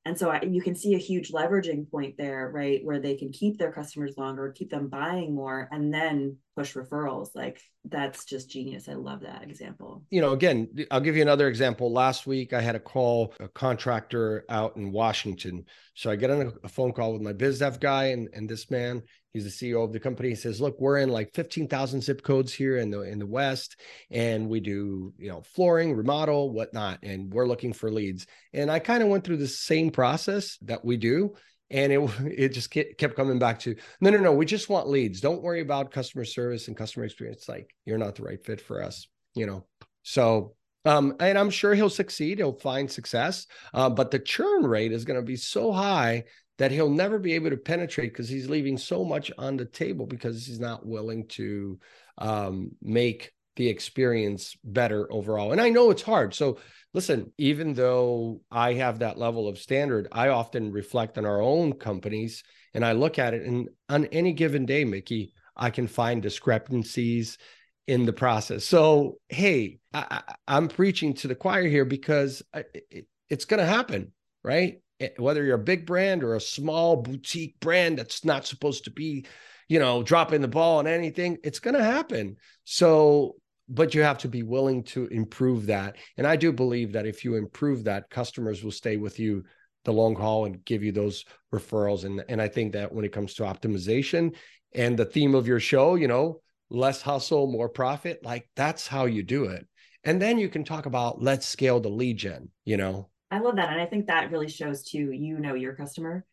[0.04, 3.32] and so I, you can see a huge leveraging point there right where they can
[3.32, 7.28] keep their customers longer keep them buying more and then push referrals.
[7.34, 8.88] Like that's just genius.
[8.88, 10.04] I love that example.
[10.10, 11.92] You know again i'll give you another example.
[11.92, 15.64] Last week i had a call a contractor out in washington.
[15.94, 18.70] So i get on a phone call with my biz dev guy and, and this
[18.70, 19.02] man
[19.34, 20.30] he's the CEO of the company.
[20.30, 23.80] He says, "Look, we're in like 15,000 zip codes here in the in the West,
[24.10, 28.78] and we do you know flooring, remodel, whatnot, and we're looking for leads." And I
[28.78, 31.34] kind of went through the same process that we do,
[31.70, 35.20] and it it just kept coming back to, "No, no, no, we just want leads.
[35.20, 37.38] Don't worry about customer service and customer experience.
[37.38, 39.66] It's Like you're not the right fit for us, you know."
[40.04, 40.54] So
[40.86, 42.38] um, and I'm sure he'll succeed.
[42.38, 46.24] He'll find success, uh, but the churn rate is going to be so high
[46.58, 50.06] that he'll never be able to penetrate because he's leaving so much on the table
[50.06, 51.78] because he's not willing to
[52.18, 55.52] um, make the experience better overall.
[55.52, 56.34] And I know it's hard.
[56.34, 56.58] So
[56.92, 61.74] listen, even though I have that level of standard, I often reflect on our own
[61.74, 66.20] companies and I look at it and on any given day, Mikki, I can find
[66.20, 67.38] discrepancies
[67.86, 68.64] in the process.
[68.64, 74.12] So, hey, I, am preaching to the choir here because it, it's going to happen,
[74.42, 74.80] right?
[75.00, 78.90] Eh, whether you're a big brand or a small boutique brand that's not supposed to
[78.90, 79.26] be,
[79.68, 82.36] you know, dropping the ball on anything, it's going to happen.
[82.64, 83.36] So,
[83.68, 85.96] but you have to be willing to improve that.
[86.16, 89.44] And I do believe that if you improve that, customers will stay with you
[89.84, 92.04] the long haul and give you those referrals.
[92.04, 94.34] And, and I think that when it comes to optimization
[94.74, 99.06] and the theme of your show, you know, less hustle, more profit, like that's how
[99.06, 99.66] you do it.
[100.04, 103.56] And then you can talk about let's scale the lead gen, you know, I love
[103.56, 103.70] that.
[103.70, 106.24] And I think that really shows too, you know, your customer.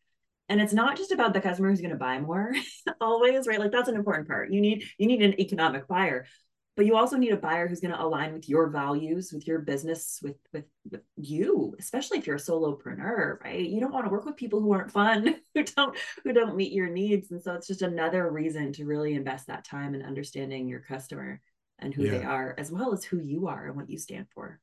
[0.49, 2.53] And it's not just about the customer who's going to buy more
[3.01, 3.59] always, right?
[3.59, 4.51] Like that's an important part.
[4.51, 6.27] You need, you need an economic buyer,
[6.77, 9.59] but you also need a buyer who's going to align with your values, with your
[9.59, 13.67] business, with, with, with you, especially if you're a solopreneur, right?
[13.67, 16.71] You don't want to work with people who aren't fun, who don't, who don't meet
[16.71, 17.31] your needs.
[17.31, 21.41] And so it's just another reason to really invest that time in understanding your customer
[21.79, 22.11] and who yeah.
[22.11, 24.59] they are, as well as who you are and what you stand for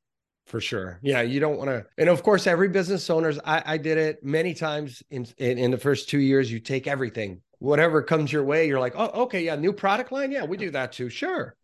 [0.48, 0.98] for sure.
[1.02, 1.84] Yeah, you don't want to.
[1.98, 5.70] And of course, every business owners, I, I did it many times in, in, in
[5.70, 6.50] the first two years.
[6.50, 8.66] You take everything, whatever comes your way.
[8.66, 11.54] You're like, oh, okay, yeah, new product line, yeah, we do that too, sure.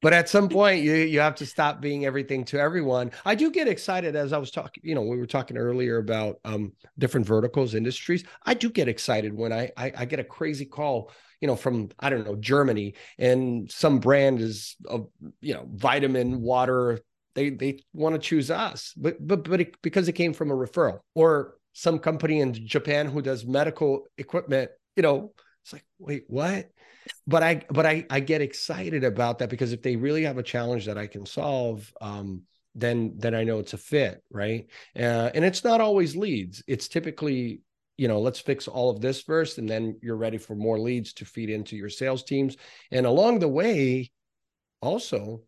[0.00, 3.10] But at some point, you you have to stop being everything to everyone.
[3.24, 4.84] I do get excited as I was talking.
[4.86, 8.22] You know, we were talking earlier about um, different verticals, industries.
[8.46, 11.88] I do get excited when I, I I get a crazy call you know from
[12.00, 15.06] i don't know germany and some brand is of
[15.40, 16.98] you know vitamin water
[17.34, 20.56] they they want to choose us, but but but it, because it came from a
[20.56, 24.70] referral or some company in Japan who does medical equipment.
[24.96, 26.70] You know, it's like wait what?
[27.26, 30.42] But I but I I get excited about that because if they really have a
[30.42, 31.92] challenge that I can solve.
[32.00, 32.42] um,
[32.74, 34.66] then then I know it's a fit, right?
[34.96, 36.62] Uh, and it's not always leads.
[36.68, 37.62] It's typically
[37.98, 41.12] you know let's fix all of this first and then you're ready for more leads
[41.14, 42.56] to feed into your sales teams
[42.92, 44.10] and along the way
[44.80, 45.42] also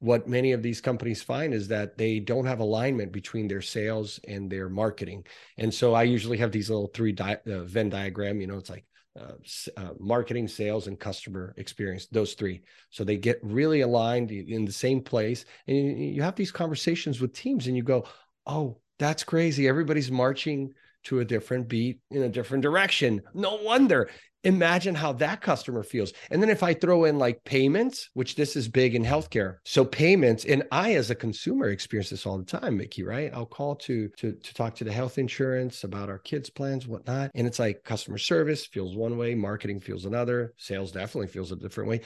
[0.00, 4.18] what many of these companies find is that they don't have alignment between their sales
[4.26, 5.24] and their marketing.
[5.58, 8.70] And so I usually have these little three di- uh, Venn diagram, you know, it's
[8.70, 8.86] like
[9.18, 9.34] uh,
[9.76, 12.62] uh, marketing, sales, and customer experience, those three.
[12.88, 15.44] So they get really aligned in the same place.
[15.66, 15.84] And you,
[16.14, 18.06] you have these conversations with teams and you go,
[18.46, 19.68] oh, that's crazy.
[19.68, 20.72] Everybody's marching
[21.04, 23.22] to a different beat in a different direction.
[23.34, 24.10] No wonder.
[24.42, 26.14] Imagine how that customer feels.
[26.30, 29.56] And then if I throw in like payments, which this is big in healthcare.
[29.66, 33.30] So payments, and I as a consumer experience this all the time, Mikki, right?
[33.34, 37.32] I'll call to to to talk to the health insurance about our kids' plans, whatnot.
[37.34, 41.56] And it's like customer service feels one way, marketing feels another, sales definitely feels a
[41.56, 42.00] different way.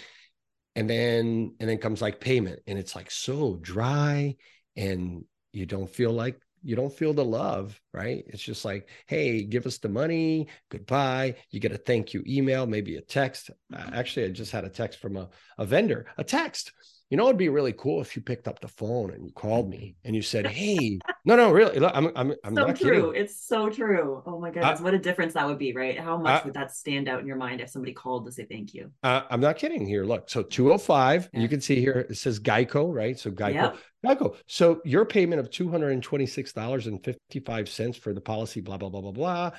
[0.74, 2.61] And then and then comes like payment.
[2.66, 4.34] And it's like so dry
[4.76, 8.24] and you don't feel like you don't feel the love, right?
[8.26, 11.36] It's just like, hey, give us the money, goodbye.
[11.50, 13.50] You get a thank you email, maybe a text.
[13.74, 16.72] Actually, I just had a text from a, a vendor, a text
[17.14, 19.70] you know, it'd be really cool if you picked up the phone and you called
[19.70, 23.12] me and you said, "Hey, no, no, really, look, I'm, I'm, I'm so not true.
[23.12, 23.22] kidding.
[23.22, 24.20] It's so true.
[24.26, 25.96] Oh my goodness, uh, what a difference that would be, right?
[25.96, 28.46] How much uh, would that stand out in your mind if somebody called to say
[28.50, 28.90] thank you?
[29.04, 29.86] Uh, I'm not kidding.
[29.86, 30.28] Here, look.
[30.28, 31.30] So 205.
[31.32, 31.38] Yeah.
[31.38, 33.16] You can see here it says Geico, right?
[33.16, 33.76] So Geico, yep.
[34.04, 34.34] Geico.
[34.48, 38.12] So your payment of two hundred and twenty six dollars and fifty five cents for
[38.12, 39.50] the policy, blah blah blah blah blah,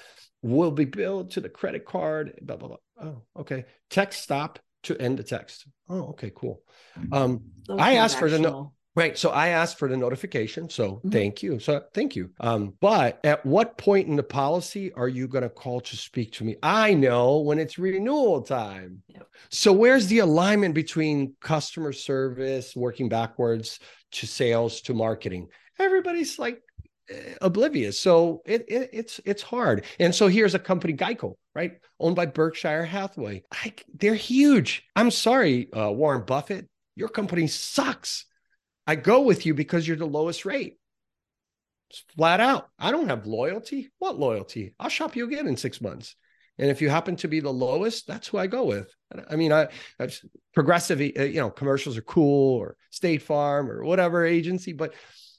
[0.41, 2.37] will be billed to the credit card.
[2.41, 2.77] Blah blah blah.
[3.01, 3.63] Oh, okay.
[3.89, 5.67] Text stop to end the text.
[5.89, 6.61] Oh, okay, cool.
[7.11, 9.17] Um, so I asked for the no- right.
[9.17, 10.69] So I asked for the notification.
[10.69, 11.09] So mm-hmm.
[11.09, 11.59] thank you.
[11.59, 12.31] So thank you.
[12.39, 16.33] Um, but at what point in the policy are you going to call to speak
[16.33, 16.55] to me?
[16.63, 19.03] I know when it's renewal time.
[19.09, 19.27] Yep.
[19.49, 23.79] So where's the alignment between customer service, working backwards
[24.13, 25.49] to sales to marketing?
[25.77, 26.61] Everybody's like
[27.41, 27.99] oblivious.
[27.99, 29.85] So it, it, it's it's hard.
[29.99, 33.43] And so here's a company, Geico, right, owned by Berkshire Hathaway.
[33.51, 34.83] I, they're huge.
[34.95, 38.25] I'm sorry, uh, Warren Buffett, your company sucks.
[38.87, 40.77] I go with you because you're the lowest rate.
[41.89, 42.67] It's flat out.
[42.79, 43.91] I don't have loyalty.
[43.99, 44.73] What loyalty?
[44.79, 46.15] I'll shop you again in six months.
[46.57, 48.89] And if you happen to be the lowest, that's who I go with.
[49.29, 49.67] I mean, I,
[49.99, 50.09] I
[50.53, 54.93] progressive, uh, you know, commercials are cool or State Farm or whatever agency, but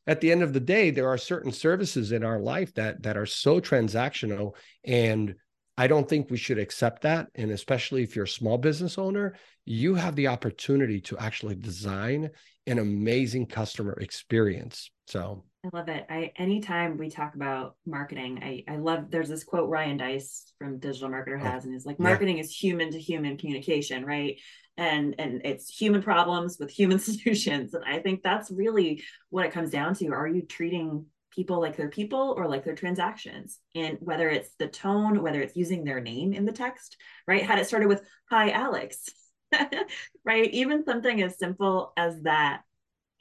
[0.07, 3.17] at the end of the day there are certain services in our life that that
[3.17, 4.55] are so transactional
[4.85, 5.35] and
[5.77, 7.29] i don't think we should accept that.
[7.35, 9.37] And especially if you're a small business owner
[9.67, 12.31] you have the opportunity to actually design
[12.69, 14.91] an amazing customer experience.
[15.07, 16.07] So I love it.
[16.09, 20.79] I anytime we talk about marketing, I I love there's this quote Ryan Deiss from
[20.79, 22.45] Digital Marketer has, and he's like, marketing yeah.
[22.45, 24.39] is human to human communication, right?
[24.77, 27.75] and and it's human problems with human solutions.
[27.75, 30.09] And i think that's really what it comes down to.
[30.09, 33.59] Are you treating people like they're people or like they're transactions?
[33.75, 36.97] And whether it's the tone whether it's using their name in the text
[37.27, 37.43] right?
[37.43, 39.09] Had it started with hi alex
[40.25, 40.51] right?
[40.53, 42.63] Even something as simple as that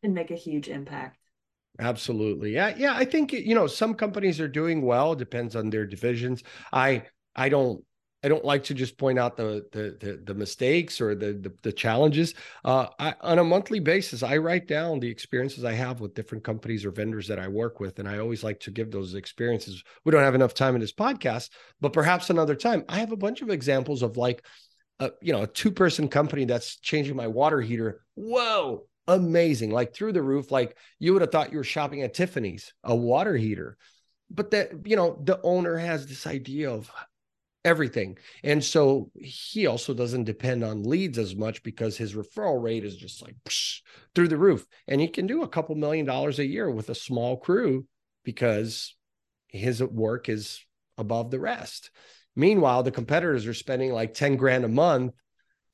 [0.01, 1.17] can make a huge impact
[1.79, 5.85] absolutely yeah yeah i think you know some companies are doing well depends on their
[5.85, 7.01] divisions i
[7.35, 7.83] i don't
[8.25, 11.53] I don't like to just point out the the the, the mistakes or the the,
[11.61, 12.33] the challenges.
[12.63, 16.43] Uh, I, on a monthly basis, I write down the experiences I have with different
[16.43, 19.83] companies or vendors that I work with, and I always like to give those experiences.
[20.05, 21.51] We don't have enough time in this podcast,
[21.81, 22.83] but perhaps another time.
[22.89, 24.43] I have a bunch of examples of like,
[24.99, 28.01] a, you know, a two person company that's changing my water heater.
[28.15, 29.71] Whoa, amazing!
[29.71, 30.51] Like through the roof.
[30.51, 33.77] Like you would have thought you were shopping at Tiffany's, a water heater
[34.29, 36.91] but that you know the owner has this idea of
[37.63, 38.17] everything.
[38.43, 42.95] And so he also doesn't depend on leads as much because his referral rate is
[42.95, 43.81] just like psh,
[44.13, 44.67] through the roof.
[44.87, 47.87] And he can do a couple million dollars a year with a small crew
[48.23, 48.95] because
[49.47, 50.63] his work is
[50.97, 51.89] above the rest.
[52.35, 55.13] Meanwhile, the competitors are spending like 10 grand a month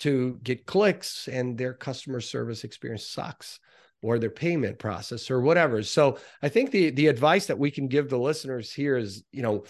[0.02, 3.60] to get clicks and their customer service experience sucks
[4.02, 5.84] or their payment process or whatever.
[5.84, 9.42] So I think the the advice that we can give the listeners here is, you
[9.42, 9.64] know,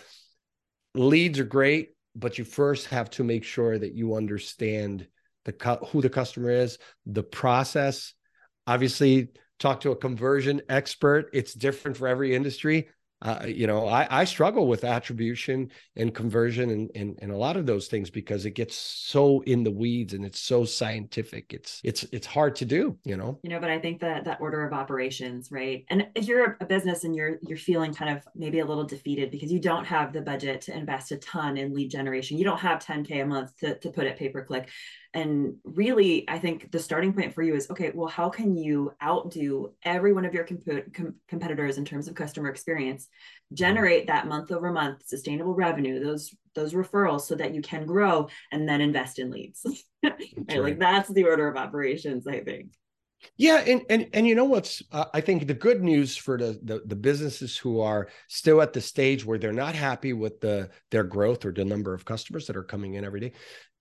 [0.93, 5.07] leads are great but you first have to make sure that you understand
[5.45, 8.13] the who the customer is, the process.
[8.67, 9.29] Obviously,
[9.59, 11.29] talk to a conversion expert.
[11.33, 12.89] It's different for every industry
[13.21, 17.55] uh, you know, I, I struggle with attribution and conversion and, and and a lot
[17.55, 21.53] of those things because it gets so in the weeds and it's so scientific.
[21.53, 23.39] It's it's it's hard to do, you know.
[23.43, 25.85] You know, but I think that that order of operations, right?
[25.89, 29.29] And if you're a business and you're you're feeling kind of maybe a little defeated
[29.29, 32.59] because you don't have the budget to invest a ton in lead generation, you don't
[32.59, 34.67] have 10k a month to to put at pay per click
[35.13, 38.93] and really, I think the starting point for you is okay, well, how can you
[39.03, 43.55] outdo every one of your comp- com- competitors in terms of customer experience, mm-hmm.
[43.55, 48.27] generate that month over month sustainable revenue, those those referrals so that you can grow
[48.51, 49.65] and then invest in leads.
[50.03, 50.61] right?
[50.61, 52.71] Like that's the order of operations, I think.
[53.37, 56.59] Yeah, and and and you know what's uh, I think the good news for the,
[56.63, 60.69] the the businesses who are still at the stage where they're not happy with the
[60.89, 63.31] their growth or the number of customers that are coming in every day.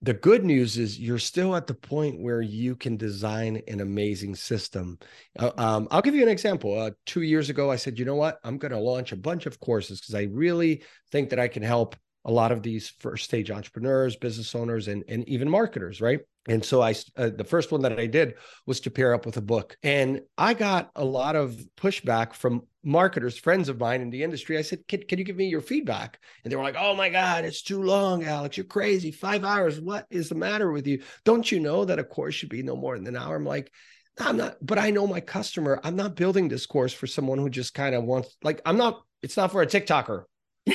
[0.03, 4.35] The good news is you're still at the point where you can design an amazing
[4.35, 4.97] system.
[5.37, 6.79] Uh, um, I'll give you an example.
[6.79, 9.45] Uh, two years ago, I said, you know what, I'm going to launch a bunch
[9.45, 10.81] of courses because I really
[11.11, 15.03] think that I can help a lot of these first stage entrepreneurs, business owners, and,
[15.07, 16.21] and even marketers, right?
[16.47, 18.33] And so I, uh, the first one that I did
[18.65, 19.77] was to pair up with a book.
[19.83, 24.57] And I got a lot of pushback from marketers, friends of mine in the industry.
[24.57, 26.19] I said, can, can you give me your feedback?
[26.43, 28.57] And they were like, oh my God, it's too long, Alex.
[28.57, 29.11] You're crazy.
[29.11, 29.79] Five hours.
[29.79, 31.03] What is the matter with you?
[31.25, 33.35] Don't you know that a course should be no more than an hour?
[33.35, 33.71] I'm like,
[34.19, 35.79] I'm not, but I know my customer.
[35.83, 39.03] I'm not building this course for someone who just kind of wants, like, I'm not,
[39.21, 40.23] it's not for a TikToker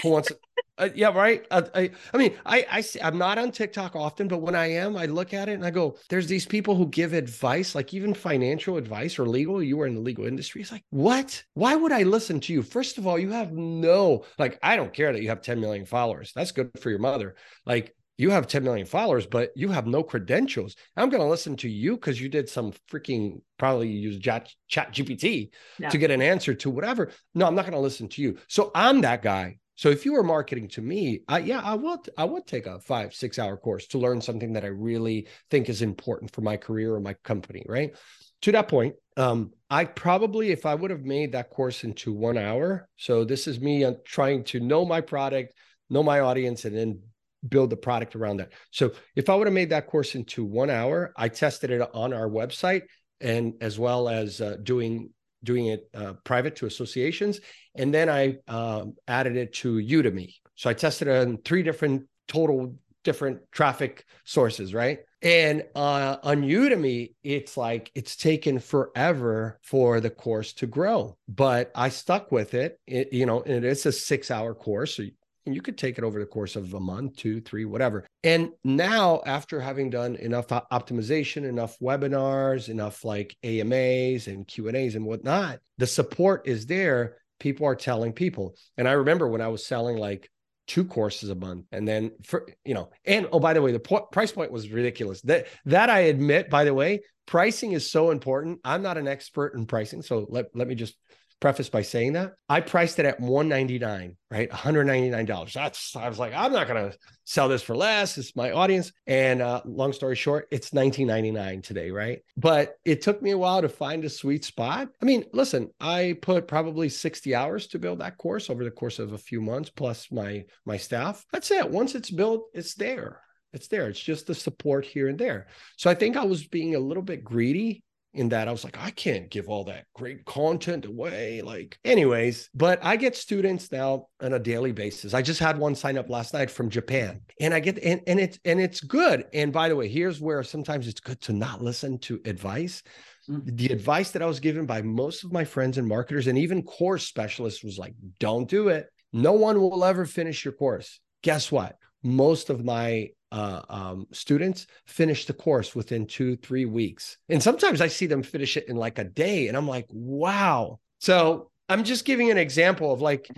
[0.02, 0.32] who wants
[0.78, 4.28] uh, yeah right uh, I, I mean I, I see, i'm not on tiktok often
[4.28, 6.88] but when i am i look at it and i go there's these people who
[6.88, 10.72] give advice like even financial advice or legal you were in the legal industry it's
[10.72, 14.58] like what why would i listen to you first of all you have no like
[14.62, 17.94] i don't care that you have 10 million followers that's good for your mother like
[18.18, 20.74] you have 10 million followers, but you have no credentials.
[20.96, 24.92] I'm going to listen to you because you did some freaking probably use chat, chat
[24.92, 25.90] GPT yeah.
[25.90, 27.10] to get an answer to whatever.
[27.34, 28.38] No, I'm not going to listen to you.
[28.48, 32.08] So I'm that guy so if you were marketing to me, I, yeah, I would
[32.16, 35.68] I would take a five six hour course to learn something that I really think
[35.68, 37.64] is important for my career or my company.
[37.68, 37.94] Right.
[38.42, 42.38] To that point, um, I probably if I would have made that course into one
[42.38, 42.88] hour.
[42.96, 45.54] So this is me uh, trying to know my product,
[45.90, 47.00] know my audience, and then
[47.46, 48.52] build the product around that.
[48.70, 52.12] So if I would have made that course into one hour, I tested it on
[52.12, 52.82] our website
[53.20, 55.10] and as well as uh, doing
[55.44, 57.40] doing it uh, private to associations.
[57.78, 60.34] And then I um, added it to Udemy.
[60.54, 64.98] So I tested it on three different total different traffic sources, right?
[65.22, 71.70] And uh, on Udemy, it's like it's taken forever for the course to grow, but
[71.74, 72.80] I stuck with it.
[72.86, 74.96] it you know, and it's a six hour course.
[74.96, 75.04] So
[75.46, 78.04] and you could take it over the course of a month, two, three, whatever.
[78.24, 84.76] And now, after having done enough optimization, enough webinars, enough like AMAs and Q and
[84.76, 87.18] A's and whatnot, the support is there.
[87.38, 88.54] People are telling people.
[88.76, 90.30] And I remember when I was selling like
[90.66, 93.78] two courses a month and then for you know and oh by the way the
[93.78, 98.10] po- price point was ridiculous that that i admit by the way pricing is so
[98.10, 100.96] important i'm not an expert in pricing so let, let me just
[101.40, 104.50] preface by saying that I priced it at 199, right?
[104.50, 105.52] $199.
[105.52, 106.92] That's I was like, I'm not gonna
[107.24, 108.16] sell this for less.
[108.18, 108.92] It's my audience.
[109.06, 112.20] And uh, long story short, it's 1999 today, right?
[112.36, 114.88] But it took me a while to find a sweet spot.
[115.00, 118.98] I mean, listen, I put probably 60 hours to build that course over the course
[118.98, 121.24] of a few months, plus my my staff.
[121.32, 121.70] That's it.
[121.70, 123.20] Once it's built, it's there.
[123.52, 123.88] It's there.
[123.88, 125.46] It's just the support here and there.
[125.76, 127.82] So I think I was being a little bit greedy
[128.16, 131.42] in that I was like, I can't give all that great content away.
[131.42, 135.14] Like, anyways, but I get students now on a daily basis.
[135.14, 138.18] I just had one sign up last night from Japan, and I get and, and
[138.20, 139.24] it's and it's good.
[139.32, 142.82] And by the way, here's where sometimes it's good to not listen to advice.
[143.28, 143.56] Mm-hmm.
[143.56, 146.62] The advice that I was given by most of my friends and marketers and even
[146.62, 148.86] course specialists was like, don't do it.
[149.12, 151.00] No one will ever finish your course.
[151.22, 151.76] Guess what?
[152.02, 157.18] Most of my uh, um, students finish the course within two, three weeks.
[157.28, 159.48] And sometimes I see them finish it in like a day.
[159.48, 160.80] And I'm like, wow.
[161.00, 163.28] So I'm just giving an example of like,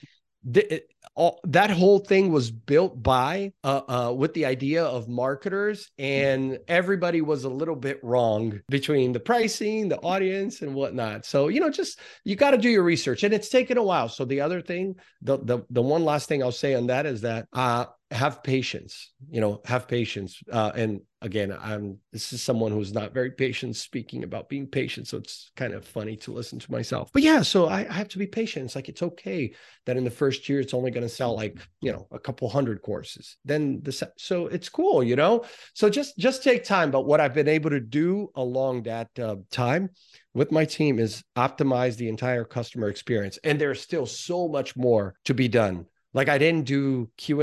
[0.45, 0.83] the,
[1.15, 6.59] all, that whole thing was built by uh, uh, with the idea of marketers and
[6.69, 11.25] everybody was a little bit wrong between the pricing the audience and whatnot.
[11.25, 14.09] So you know just you got to do your research and it's taken a while.
[14.09, 17.23] So the other thing the the, the one last thing i'll say on that is
[17.23, 22.71] that uh, have patience you know have patience uh, and again i'm this is someone
[22.71, 26.59] who's not very patient speaking about being patient so it's kind of funny to listen
[26.59, 27.11] to myself.
[27.13, 28.67] But yeah so I, I have to be patient.
[28.67, 29.55] It's like it's okay
[29.87, 32.49] that in the first year it's only going to sell like you know a couple
[32.49, 33.37] hundred courses.
[33.45, 35.45] Then the so it's cool you know?
[35.75, 36.91] So just just take time.
[36.91, 39.91] But what i've been able to do along that uh, time
[40.35, 43.39] with my team is optimize the entire customer experience.
[43.45, 45.87] And there's still so much more to be done.
[46.15, 47.43] Like I didn't do Q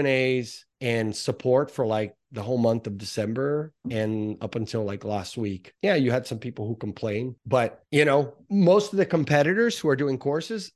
[0.82, 5.74] and support for like the whole month of December and up until like last week.
[5.82, 9.88] Yeah, you had some people who complain, but you know, most of the competitors who
[9.90, 10.72] are doing courses,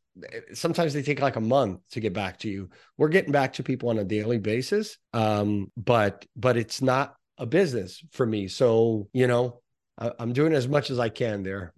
[0.54, 2.70] sometimes they take like a month to get back to you.
[2.98, 4.98] We're getting back to people on a daily basis.
[5.14, 8.48] Um, but but it's not a business for me.
[8.48, 9.62] So, you know,
[9.98, 11.74] I, I'm doing as much as I can there.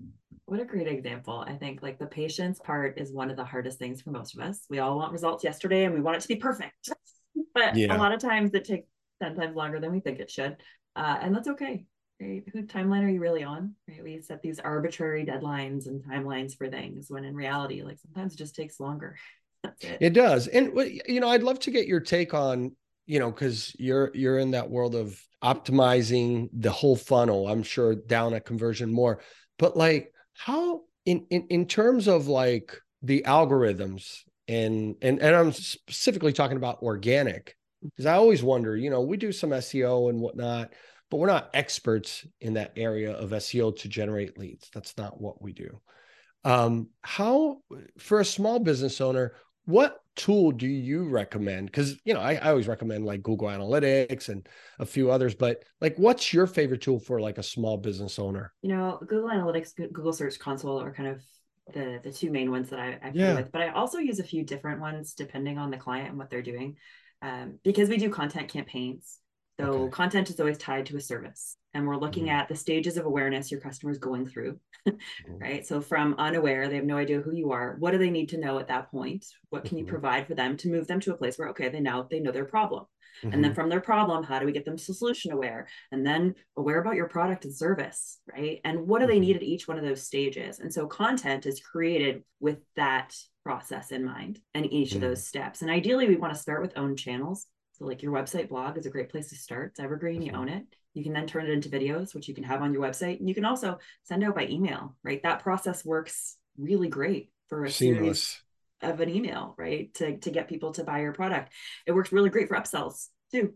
[0.46, 1.44] What a great example.
[1.48, 4.42] I think like the patience part is one of the hardest things for most of
[4.42, 4.66] us.
[4.70, 6.90] We all want results yesterday and we want it to be perfect.
[7.54, 7.96] but yeah.
[7.96, 8.88] a lot of times it takes
[9.22, 10.58] 10 times longer than we think it should.
[10.96, 11.86] Uh, and that's okay.
[12.20, 12.44] right?
[12.54, 13.76] Who timeline are you really on?
[13.88, 14.04] Right?
[14.04, 18.38] We set these arbitrary deadlines and timelines for things when in reality, like sometimes it
[18.38, 19.18] just takes longer.
[19.64, 19.98] That's it.
[20.02, 20.48] It does.
[20.48, 20.72] And
[21.08, 22.76] you know, I'd love to get your take on,
[23.06, 27.48] you know, because you're you're in that world of optimizing the whole funnel.
[27.48, 29.22] I'm sure down at conversion more.
[29.60, 34.22] But like how in in, in terms of like the algorithms
[34.52, 39.18] and and and I'm specifically talking about organic because I always wonder, you know, we
[39.18, 40.74] do some SEO and whatnot,
[41.10, 44.70] but we're not experts in that area of SEO to generate leads.
[44.74, 45.80] That's not what we do.
[46.44, 47.62] Um, how
[47.98, 49.36] for a small business owner,
[49.66, 51.68] what tool do you recommend?
[51.68, 54.46] Because you know, I, I always recommend like Google Analytics and
[54.80, 58.52] a few others, but like what's your favorite tool for like a small business owner?
[58.62, 61.22] You know, Google Analytics, Google Search Console are kind of
[61.74, 63.36] the the two main ones that I, I play yeah.
[63.36, 66.30] with, but I also use a few different ones depending on the client and what
[66.30, 66.78] they're doing
[67.22, 69.20] um, because we do content campaigns.
[69.62, 69.92] So okay.
[69.92, 72.36] content is always tied to a service, and we're looking mm-hmm.
[72.36, 75.34] at the stages of awareness your customer is going through, mm-hmm.
[75.40, 75.66] right?
[75.66, 77.76] So from unaware, they have no idea who you are.
[77.80, 79.26] What do they need to know at that point?
[79.50, 79.86] What can mm-hmm.
[79.86, 82.20] you provide for them to move them to a place where okay, they now they
[82.20, 82.86] know their problem.
[83.24, 83.34] Mm-hmm.
[83.34, 83.62] And then mm-hmm.
[83.62, 85.68] from their problem, how do we get them to solution aware?
[85.92, 88.60] And then aware about your product and service, right?
[88.64, 89.22] And what do they mm-hmm.
[89.22, 90.60] need at each one of those stages?
[90.60, 94.98] And so content is created with that process in mind and each mm-hmm.
[94.98, 95.62] of those steps.
[95.62, 97.48] And ideally, we want to start with own channels.
[97.82, 99.72] So, like your website blog is a great place to start.
[99.72, 100.42] It's evergreen, you mm-hmm.
[100.42, 100.66] own it.
[100.94, 103.20] You can then turn it into videos, which you can have on your website.
[103.20, 105.22] And you can also send out by email, right?
[105.24, 108.04] That process works really great for a Seamless.
[108.04, 108.42] series
[108.84, 109.92] of an email, right?
[109.96, 111.54] To, to get people to buy your product.
[111.88, 113.56] It works really great for upsells too,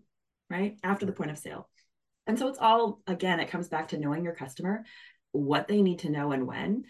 [0.50, 0.78] right?
[0.82, 1.70] After the point of sale.
[2.26, 4.86] And so it's all, again, it comes back to knowing your customer,
[5.34, 6.86] what they need to know and when,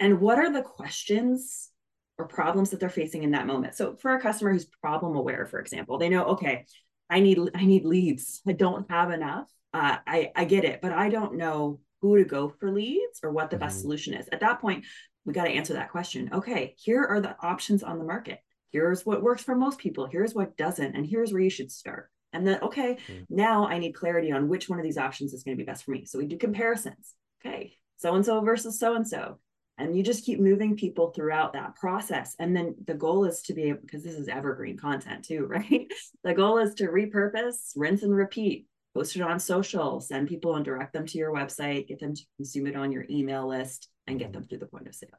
[0.00, 1.70] and what are the questions
[2.18, 3.74] or problems that they're facing in that moment.
[3.74, 6.64] So for a customer who's problem aware, for example, they know, okay,
[7.08, 8.42] I need I need leads.
[8.46, 9.48] I don't have enough.
[9.72, 13.30] Uh, I I get it, but I don't know who to go for leads or
[13.30, 13.66] what the mm-hmm.
[13.66, 14.28] best solution is.
[14.32, 14.84] At that point,
[15.24, 16.30] we got to answer that question.
[16.32, 18.40] Okay, here are the options on the market.
[18.72, 20.06] Here's what works for most people.
[20.06, 22.10] Here's what doesn't, and here's where you should start.
[22.32, 23.22] And then, okay, mm-hmm.
[23.28, 25.84] now I need clarity on which one of these options is going to be best
[25.84, 26.04] for me.
[26.04, 27.14] So we do comparisons.
[27.40, 29.38] Okay, so and so versus so and so
[29.78, 32.34] and you just keep moving people throughout that process.
[32.38, 35.86] And then the goal is to be able because this is evergreen content too right?
[36.24, 38.66] The goal is to repurpose rinse and repeat
[38.96, 42.22] post it on social send people and direct them to your website get them to
[42.38, 45.10] consume it on your email list and get them through the point of sale.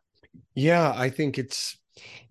[0.55, 1.77] Yeah i think it's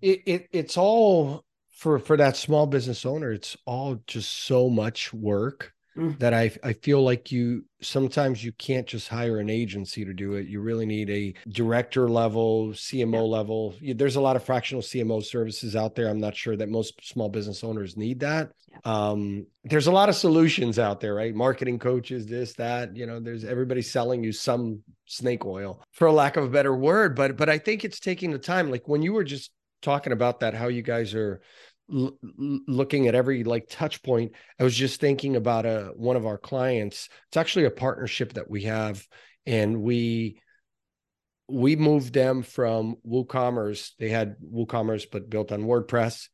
[0.01, 5.13] it, it it's all for for that small business owner it's all just so much
[5.13, 6.17] work mm.
[6.19, 10.33] that I I feel like you sometimes you can't just hire an agency to do
[10.33, 10.47] it.
[10.47, 13.19] You really need a director level, CMO yeah.
[13.19, 13.75] level.
[13.95, 16.09] There's a lot of fractional CMO services out there.
[16.09, 18.51] I'm not sure that most small business owners need that.
[18.71, 18.77] Yeah.
[18.85, 21.33] Um, there's a lot of solutions out there, right?
[21.33, 22.95] Marketing coaches, this, that.
[22.95, 26.75] You know, there's everybody selling you some snake oil, for a lack of a better
[26.75, 27.15] word.
[27.15, 28.69] But but I think it's taking the time.
[28.69, 31.41] Like when you were just talking about that, how you guys are
[31.93, 32.17] l-
[32.67, 36.25] looking at every like touch point i was just thinking about a uh, one of
[36.25, 39.05] our clients it's actually a partnership that we have
[39.45, 40.39] and we
[41.49, 46.27] we moved them from woocommerce they had woocommerce but built on wordpress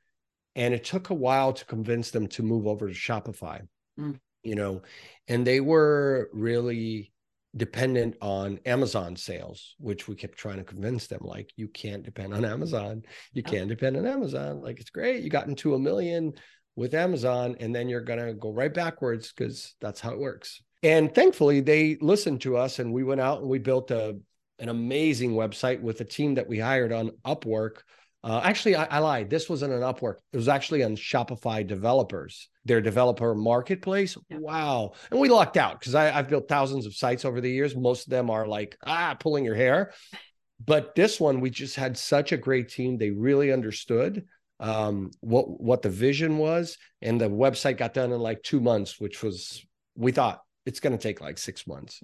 [0.56, 3.62] and it took a while to convince them to move over to shopify
[4.00, 4.20] mm.
[4.44, 4.82] you know
[5.28, 7.13] and they were really
[7.56, 12.34] dependent on Amazon sales, which we kept trying to convince them like you can't depend
[12.34, 13.04] on Amazon.
[13.34, 14.62] You can't depend on Amazon.
[14.62, 15.24] Like it's great.
[15.24, 16.34] You got into a million
[16.76, 20.62] with Amazon and then you're going to go right backwards because that's how it works.
[20.82, 24.18] And thankfully they listened to us and we went out and we built a
[24.60, 27.80] an amazing website with a team that we hired on Upwork
[28.24, 29.30] uh, actually, I, I, lied.
[29.30, 30.18] This wasn't an Upwork.
[30.32, 34.18] It was actually on Shopify developers, their developer marketplace.
[34.30, 34.38] Yeah.
[34.38, 34.94] Wow.
[35.12, 37.76] And we lucked out because I've built thousands of sites over the years.
[37.76, 39.94] Most of them are like, ah, pulling your hair.
[40.66, 42.98] But this one, we just had such a great team.
[42.98, 44.24] They really understood
[44.62, 48.98] um, what what the vision was, and the website got done in like two months,
[48.98, 52.02] which was we thought it's going to take like six months.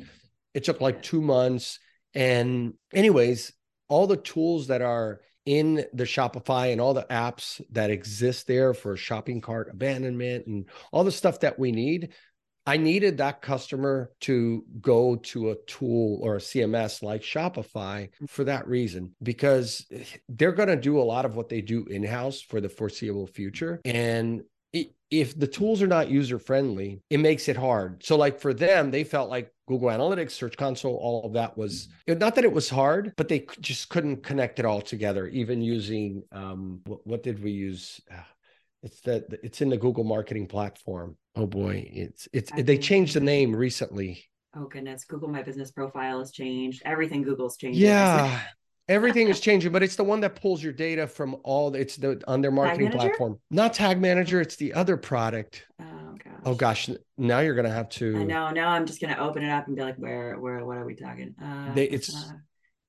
[0.54, 1.80] It took like two months.
[2.14, 3.54] And anyways,
[3.88, 8.76] all the tools that are in the Shopify and all the apps that exist there
[8.76, 12.14] for shopping cart abandonment and all the stuff that we need.
[12.68, 18.44] I needed that customer to go to a tool or a CMS like Shopify for
[18.44, 19.88] that reason, because
[20.28, 23.26] they're going to do a lot of what they do in house for the foreseeable
[23.26, 23.82] future.
[23.86, 24.44] And
[25.12, 28.04] if the tools are not user friendly, it makes it hard.
[28.04, 31.88] So, like for them, they felt like Google Analytics, Search Console, all of that was
[32.08, 35.28] not that it was hard, but they just couldn't connect it all together.
[35.28, 38.02] Even using um, what, what did we use?
[38.12, 38.28] Ah,
[38.84, 41.18] it's that it's in the Google Marketing Platform.
[41.36, 44.24] Oh boy, it's it's they changed the name recently.
[44.56, 46.82] Oh goodness, Google My Business profile has changed.
[46.86, 47.80] Everything Google's changed.
[47.80, 48.42] Yeah.
[48.90, 51.76] Everything is changing, but it's the one that pulls your data from all.
[51.76, 54.42] It's the on their marketing platform, not Tag Manager.
[54.42, 55.68] It's the other product.
[55.80, 56.34] Oh gosh.
[56.44, 58.18] Oh gosh, now you're gonna have to.
[58.18, 58.50] I know.
[58.50, 60.96] Now I'm just gonna open it up and be like, where, where, what are we
[60.96, 61.36] talking?
[61.42, 62.16] Uh, they, it's.
[62.16, 62.34] Uh,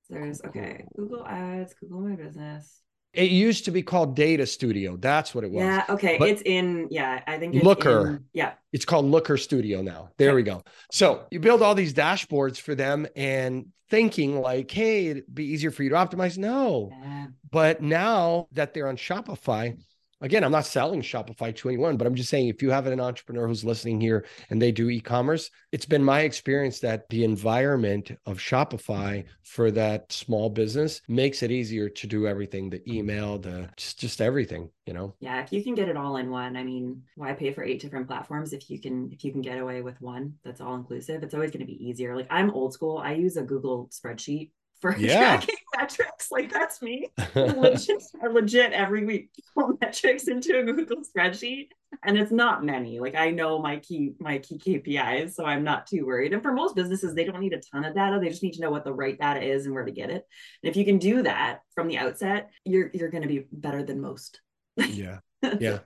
[0.09, 0.85] there's okay.
[0.95, 2.81] Google Ads, Google My Business.
[3.13, 4.95] It used to be called Data Studio.
[4.95, 5.63] That's what it was.
[5.63, 5.83] Yeah.
[5.89, 6.17] Okay.
[6.17, 6.87] But it's in.
[6.89, 7.21] Yeah.
[7.27, 7.61] I think.
[7.63, 8.07] Looker.
[8.07, 8.53] In, yeah.
[8.71, 10.09] It's called Looker Studio now.
[10.17, 10.35] There okay.
[10.35, 10.63] we go.
[10.91, 15.71] So you build all these dashboards for them and thinking like, hey, it'd be easier
[15.71, 16.37] for you to optimize.
[16.37, 16.89] No.
[16.91, 17.27] Yeah.
[17.51, 19.77] But now that they're on Shopify,
[20.21, 22.99] again, I'm not selling Shopify to anyone, but I'm just saying if you have an
[22.99, 28.11] entrepreneur who's listening here and they do e-commerce, it's been my experience that the environment
[28.25, 33.69] of Shopify for that small business makes it easier to do everything, the email, the
[33.75, 35.15] just just everything, you know.
[35.19, 37.81] Yeah, if you can get it all in one, I mean, why pay for eight
[37.81, 41.23] different platforms if you can if you can get away with one that's all inclusive?
[41.23, 42.15] It's always going to be easier.
[42.15, 42.97] Like I'm old school.
[42.99, 44.51] I use a Google spreadsheet
[44.81, 45.37] for yeah.
[45.37, 46.31] tracking metrics.
[46.31, 47.07] Like that's me.
[47.35, 51.69] legit, I legit every week pull metrics into a Google spreadsheet.
[52.03, 52.99] And it's not many.
[52.99, 56.33] Like I know my key my key KPIs, so I'm not too worried.
[56.33, 58.17] And for most businesses, they don't need a ton of data.
[58.19, 60.25] They just need to know what the right data is and where to get it.
[60.63, 63.83] And if you can do that from the outset, you're you're going to be better
[63.83, 64.39] than most.
[64.77, 65.19] yeah,
[65.59, 65.79] yeah,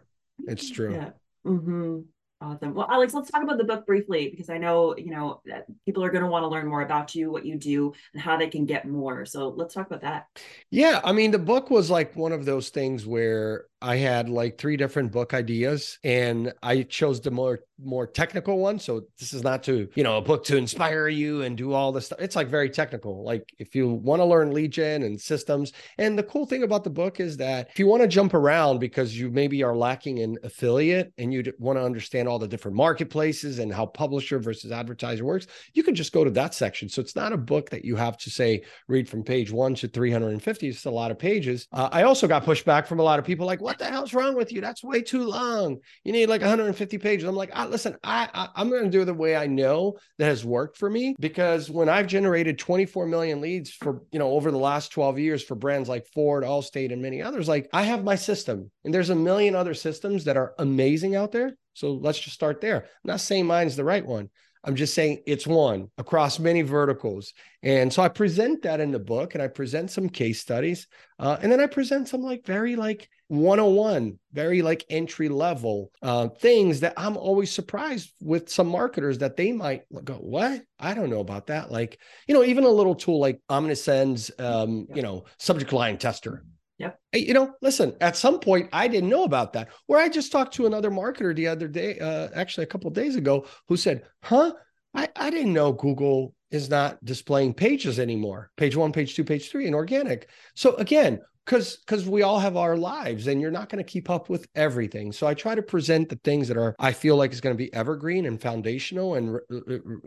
[0.48, 0.94] it's true.
[0.94, 1.10] Yeah.
[1.46, 2.02] Mm-hmm.
[2.42, 2.74] Awesome.
[2.74, 5.42] Well, Alex, let's talk about the book briefly because I know, you know,
[5.86, 8.36] people are going to want to learn more about you, what you do, and how
[8.36, 9.26] they can get more.
[9.26, 10.28] So let's talk about that.
[10.70, 11.00] Yeah.
[11.04, 14.76] I mean, the book was like one of those things where I had like three
[14.76, 18.80] different book ideas and I chose the more more technical one.
[18.80, 21.92] So this is not to, you know, a book to inspire you and do all
[21.92, 22.20] this stuff.
[22.20, 23.24] It's like very technical.
[23.24, 25.74] Like if you want to learn gen and systems.
[25.98, 28.80] And the cool thing about the book is that if you want to jump around
[28.80, 32.78] because you maybe are lacking in affiliate and you want to understand all the different
[32.78, 36.90] marketplaces and how publisher versus advertiser works, you can just go to that section.
[36.90, 39.88] So it's not a book that you have to say read from page one to
[39.88, 40.68] 350.
[40.68, 41.68] It's a lot of pages.
[41.72, 44.36] Uh, I also got pushback from a lot of people like, what the hell's wrong
[44.36, 44.62] with you?
[44.62, 45.78] That's way too long.
[46.04, 47.28] You need like 150 pages.
[47.28, 49.98] I'm like, I, listen, I, I I'm going to do it the way I know
[50.18, 54.32] that has worked for me because when I've generated 24 million leads for you know
[54.32, 57.84] over the last 12 years for brands like Ford, Allstate, and many others, like I
[57.84, 61.58] have my system, and there's a million other systems that are amazing out there.
[61.74, 62.78] So let's just start there.
[62.78, 64.30] I'm not saying mine's the right one.
[64.66, 67.34] I'm just saying it's one across many verticals.
[67.62, 70.88] And so I present that in the book and I present some case studies.
[71.20, 76.30] Uh, and then I present some like very like 101, very like entry level uh,
[76.30, 80.64] things that I'm always surprised with some marketers that they might go, what?
[80.80, 81.72] I don't know about that.
[81.72, 86.44] Like, you know, even a little tool like Omnisend's, um, you know, subject line tester.
[86.78, 87.00] Yep.
[87.14, 89.70] You know, listen, at some point I didn't know about that.
[89.86, 93.16] Where I just talked to another marketer the other day, uh, actually a couple days
[93.16, 94.54] ago, who said, huh?
[94.94, 98.52] I, I didn't know Google is not displaying pages anymore.
[98.56, 100.30] Page one, page two, page three, and organic.
[100.54, 104.10] So again, because because we all have our lives and you're not going to keep
[104.10, 107.32] up with everything so i try to present the things that are i feel like
[107.32, 109.40] is going to be evergreen and foundational and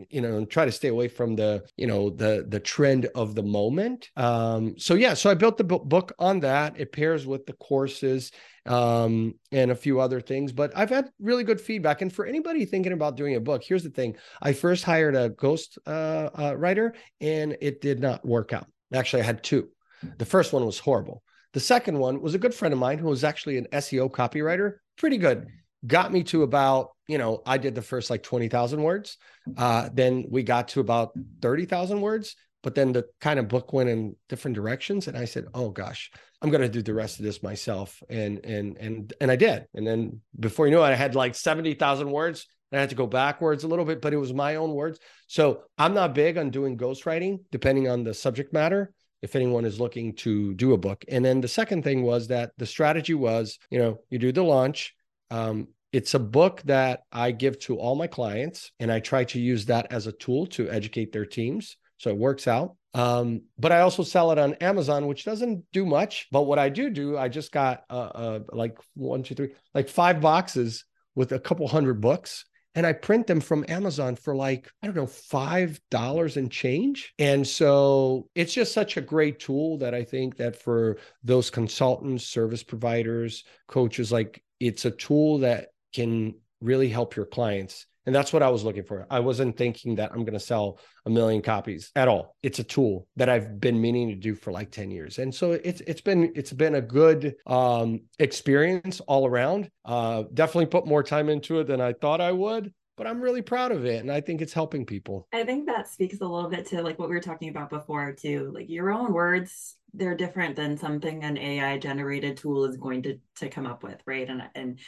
[0.09, 3.35] you know and try to stay away from the you know the the trend of
[3.35, 7.45] the moment um so yeah so i built the book on that it pairs with
[7.45, 8.31] the courses
[8.65, 10.51] um, and a few other things.
[10.51, 12.01] But I've had really good feedback.
[12.01, 15.29] And for anybody thinking about doing a book, here's the thing: I first hired a
[15.29, 18.67] ghost uh, uh, writer, and it did not work out.
[18.93, 19.69] Actually, I had two.
[20.17, 21.23] The first one was horrible.
[21.53, 24.75] The second one was a good friend of mine who was actually an SEO copywriter,
[24.97, 25.47] pretty good.
[25.85, 29.17] Got me to about, you know, I did the first like 20,000 words.
[29.57, 33.89] Uh, then we got to about 30,000 words, but then the kind of book went
[33.89, 35.07] in different directions.
[35.07, 38.03] And I said, oh gosh, I'm going to do the rest of this myself.
[38.09, 39.65] And, and, and, and I did.
[39.73, 42.45] And then before you know it, I had like 70,000 words.
[42.71, 44.99] I had to go backwards a little bit, but it was my own words.
[45.27, 49.79] So I'm not big on doing ghostwriting, depending on the subject matter if anyone is
[49.79, 51.03] looking to do a book.
[51.07, 54.43] And then the second thing was that the strategy was, you know, you do the
[54.43, 54.95] launch.
[55.29, 59.39] Um, it's a book that I give to all my clients, and I try to
[59.39, 61.77] use that as a tool to educate their teams.
[61.97, 62.75] So it works out.
[62.93, 66.27] Um, but I also sell it on Amazon, which doesn't do much.
[66.31, 69.89] But what I do do, I just got uh, uh, like one, two, three, like
[69.89, 72.45] five boxes with a couple hundred books
[72.75, 77.13] and I print them from Amazon for like, I don't know, $5 and change.
[77.17, 82.25] And so it's just such a great tool that I think that for those consultants,
[82.25, 88.33] service providers, coaches, like it's a tool that can really help your clients and that's
[88.33, 89.05] what I was looking for.
[89.07, 92.35] I wasn't thinking that I'm going to sell a million copies at all.
[92.41, 95.19] It's a tool that I've been meaning to do for like 10 years.
[95.19, 99.69] And so it's it's been it's been a good um experience all around.
[99.85, 103.43] Uh definitely put more time into it than I thought I would, but I'm really
[103.43, 104.01] proud of it.
[104.01, 105.27] And I think it's helping people.
[105.31, 108.11] I think that speaks a little bit to like what we were talking about before,
[108.13, 108.51] too.
[108.55, 113.19] Like your own words, they're different than something an AI generated tool is going to,
[113.35, 114.27] to come up with, right?
[114.27, 114.79] And, and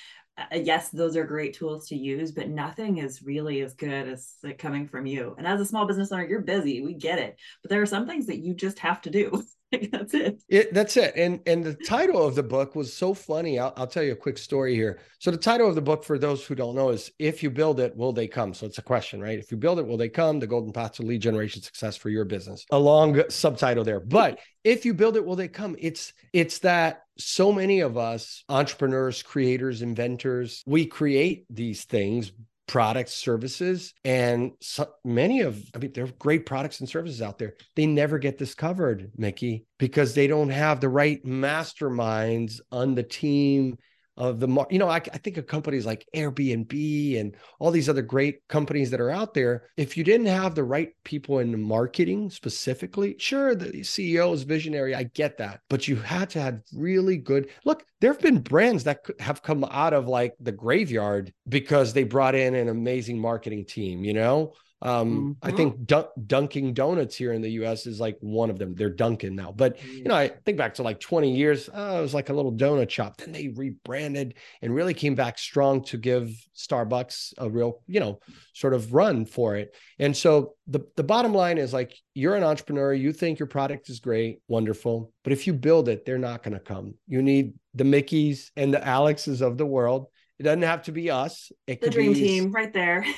[0.51, 4.57] yes, those are great tools to use, but nothing is really as good as like
[4.57, 5.35] coming from you.
[5.37, 6.81] And as a small business owner, you're busy.
[6.81, 7.37] We get it.
[7.61, 9.43] But there are some things that you just have to do.
[9.91, 10.41] that's it.
[10.49, 10.73] it.
[10.73, 11.13] That's it.
[11.15, 13.57] And and the title of the book was so funny.
[13.57, 14.99] I'll, I'll tell you a quick story here.
[15.19, 17.79] So the title of the book, for those who don't know, is "If You Build
[17.79, 19.39] It, Will They Come?" So it's a question, right?
[19.39, 20.39] If you build it, will they come?
[20.39, 22.65] The golden path to lead generation success for your business.
[22.71, 25.75] A long subtitle there, but if you build it, will they come?
[25.79, 32.31] It's it's that so many of us entrepreneurs, creators, inventors, we create these things
[32.67, 37.37] products, services, and so many of, I mean, there are great products and services out
[37.37, 37.55] there.
[37.75, 43.77] They never get discovered, Mikki, because they don't have the right masterminds on the team
[44.17, 48.01] of the you know I, I, think of companies like airbnb and all these other
[48.01, 49.69] great companies that are out there.
[49.77, 54.93] If you didn't have the right people in marketing specifically sure the ceo is visionary
[54.93, 58.83] i get that but you had to have really good look there have been brands
[58.83, 63.65] that have come out of like the graveyard because they brought in an amazing marketing
[63.65, 65.47] team you know um, mm-hmm.
[65.47, 67.85] I think Dun- Dunkin' Donuts here in the U.S.
[67.85, 68.73] is like one of them.
[68.73, 71.69] They're Dunkin' now, but you know, I think back to like 20 years.
[71.71, 73.17] Oh, it was like a little donut shop.
[73.17, 78.19] Then they rebranded and really came back strong to give Starbucks a real, you know,
[78.53, 79.75] sort of run for it.
[79.99, 82.93] And so the the bottom line is like you're an entrepreneur.
[82.93, 86.53] You think your product is great, wonderful, but if you build it, they're not going
[86.53, 86.95] to come.
[87.07, 90.07] You need the Mikkis and the Alexes of the world.
[90.39, 91.51] It doesn't have to be us.
[91.67, 93.05] It can be the dream be, team right there.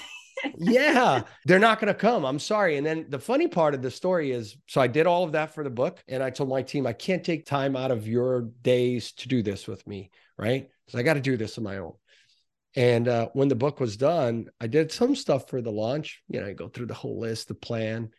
[0.58, 2.26] yeah, they're not going to come.
[2.26, 2.78] I'm sorry.
[2.78, 5.54] And then the funny part of the story is so I did all of that
[5.54, 6.04] for the book.
[6.08, 9.44] And I told my team, I can't take time out of your days to do
[9.44, 10.12] this with me.
[10.38, 10.70] Right.
[10.90, 11.94] So I got to do this on my own.
[12.76, 16.24] And uh, when the book was done, I did some stuff for the launch.
[16.28, 18.10] You know, I go through the whole list, the plan,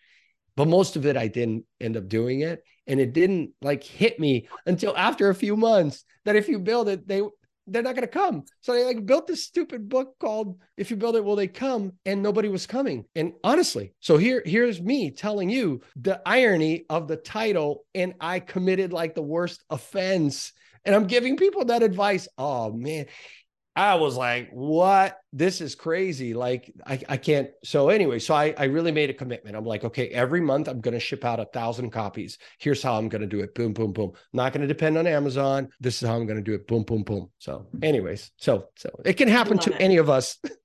[0.56, 2.62] but most of it I didn't end up doing it.
[2.86, 6.88] And it didn't like hit me until after a few months that if you build
[6.88, 7.22] it, they
[7.66, 8.44] they're not going to come.
[8.60, 11.92] So they like built this stupid book called "If You Build It, Will They Come?"
[12.04, 13.04] and nobody was coming.
[13.14, 18.40] And honestly, so here here's me telling you the irony of the title, and I
[18.40, 20.52] committed like the worst offense.
[20.86, 22.28] And I'm giving people that advice.
[22.36, 23.06] Oh man,
[23.76, 25.18] I was like, what?
[25.32, 26.32] This is crazy.
[26.32, 27.50] Like, I, I can't.
[27.64, 29.56] So, anyway, so I, I really made a commitment.
[29.56, 32.38] I'm like, okay, every month I'm going to ship out a thousand copies.
[32.58, 33.54] Here's how I'm going to do it.
[33.54, 34.12] Boom, boom, boom.
[34.32, 35.70] not going to depend on Amazon.
[35.80, 36.68] This is how I'm going to do it.
[36.68, 37.30] Boom, boom, boom.
[37.38, 39.80] So, anyways, so, so it can happen to it.
[39.80, 40.38] any of us.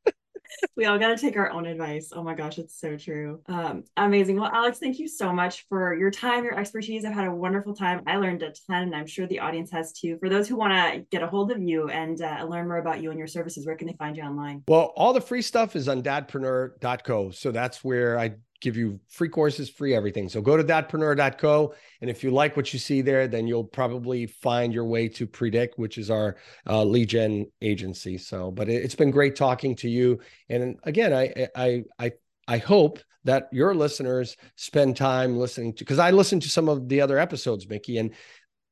[0.76, 2.12] we all got to take our own advice.
[2.14, 3.42] Oh my gosh, it's so true.
[3.48, 4.40] Um, amazing.
[4.40, 7.06] Well, Alex, thank you so much for your time, your expertise.
[7.06, 8.02] I've had a wonderful time.
[8.08, 10.18] I learned a ton, and I'm sure the audience has too.
[10.20, 13.02] For those who want to get a hold of you and uh, learn more about
[13.02, 14.64] you and your services, where can they find you online?
[14.68, 17.32] Well, all the free stuff is on dadpreneur.co.
[17.32, 20.30] So that's where I give you free courses, free everything.
[20.30, 21.74] So go to dadpreneur.co.
[22.02, 25.28] And if you like what you see there, then you'll probably find your way to
[25.28, 26.36] Predict, which is our
[26.68, 28.18] uh, lead gen agency.
[28.18, 30.20] So, but it, has been great talking to you.
[30.50, 32.12] And again, I, I, I,
[32.48, 36.90] I hope that your listeners spend time listening to, because I listened to some of
[36.90, 38.12] the other episodes, Mikki, and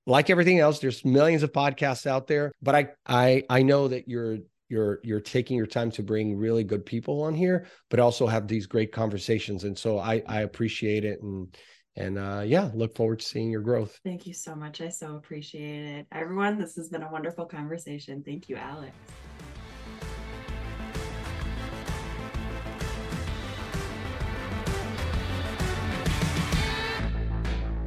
[0.05, 4.07] like everything else, there's millions of podcasts out there, but I, I, I know that
[4.07, 4.37] you're
[4.69, 8.47] you're you're taking your time to bring really good people on here but also have
[8.47, 9.63] these great conversations.
[9.63, 11.21] And so i i appreciate it.
[11.21, 11.55] And
[11.95, 13.99] and uh yeah look forward to seeing your growth.
[14.03, 14.81] Thank you so much.
[14.81, 16.07] I so appreciate it.
[16.11, 18.23] Everyone this has been a wonderful conversation.
[18.25, 18.95] Thank you alex.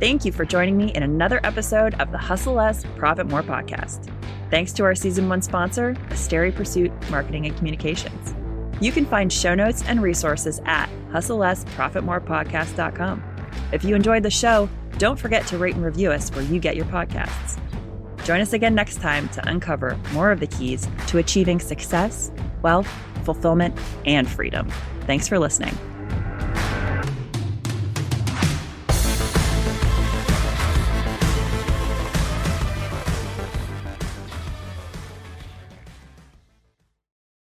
[0.00, 4.10] Thank you for joining me in another episode of the Hustle Less, Profit More podcast.
[4.51, 8.34] Thanks to our season one sponsor, Asteri Pursuit Marketing and Communications.
[8.80, 13.24] You can find show notes and resources at hustlelessprofitmorepodcast.com.
[13.72, 16.76] If you enjoyed the show, don't forget to rate and review us where you get
[16.76, 17.59] your podcasts.
[18.24, 22.30] Join us again next time to uncover more of the keys to achieving success,
[22.62, 22.88] wealth,
[23.24, 24.68] fulfillment, and freedom.
[25.07, 25.76] Thanks for listening.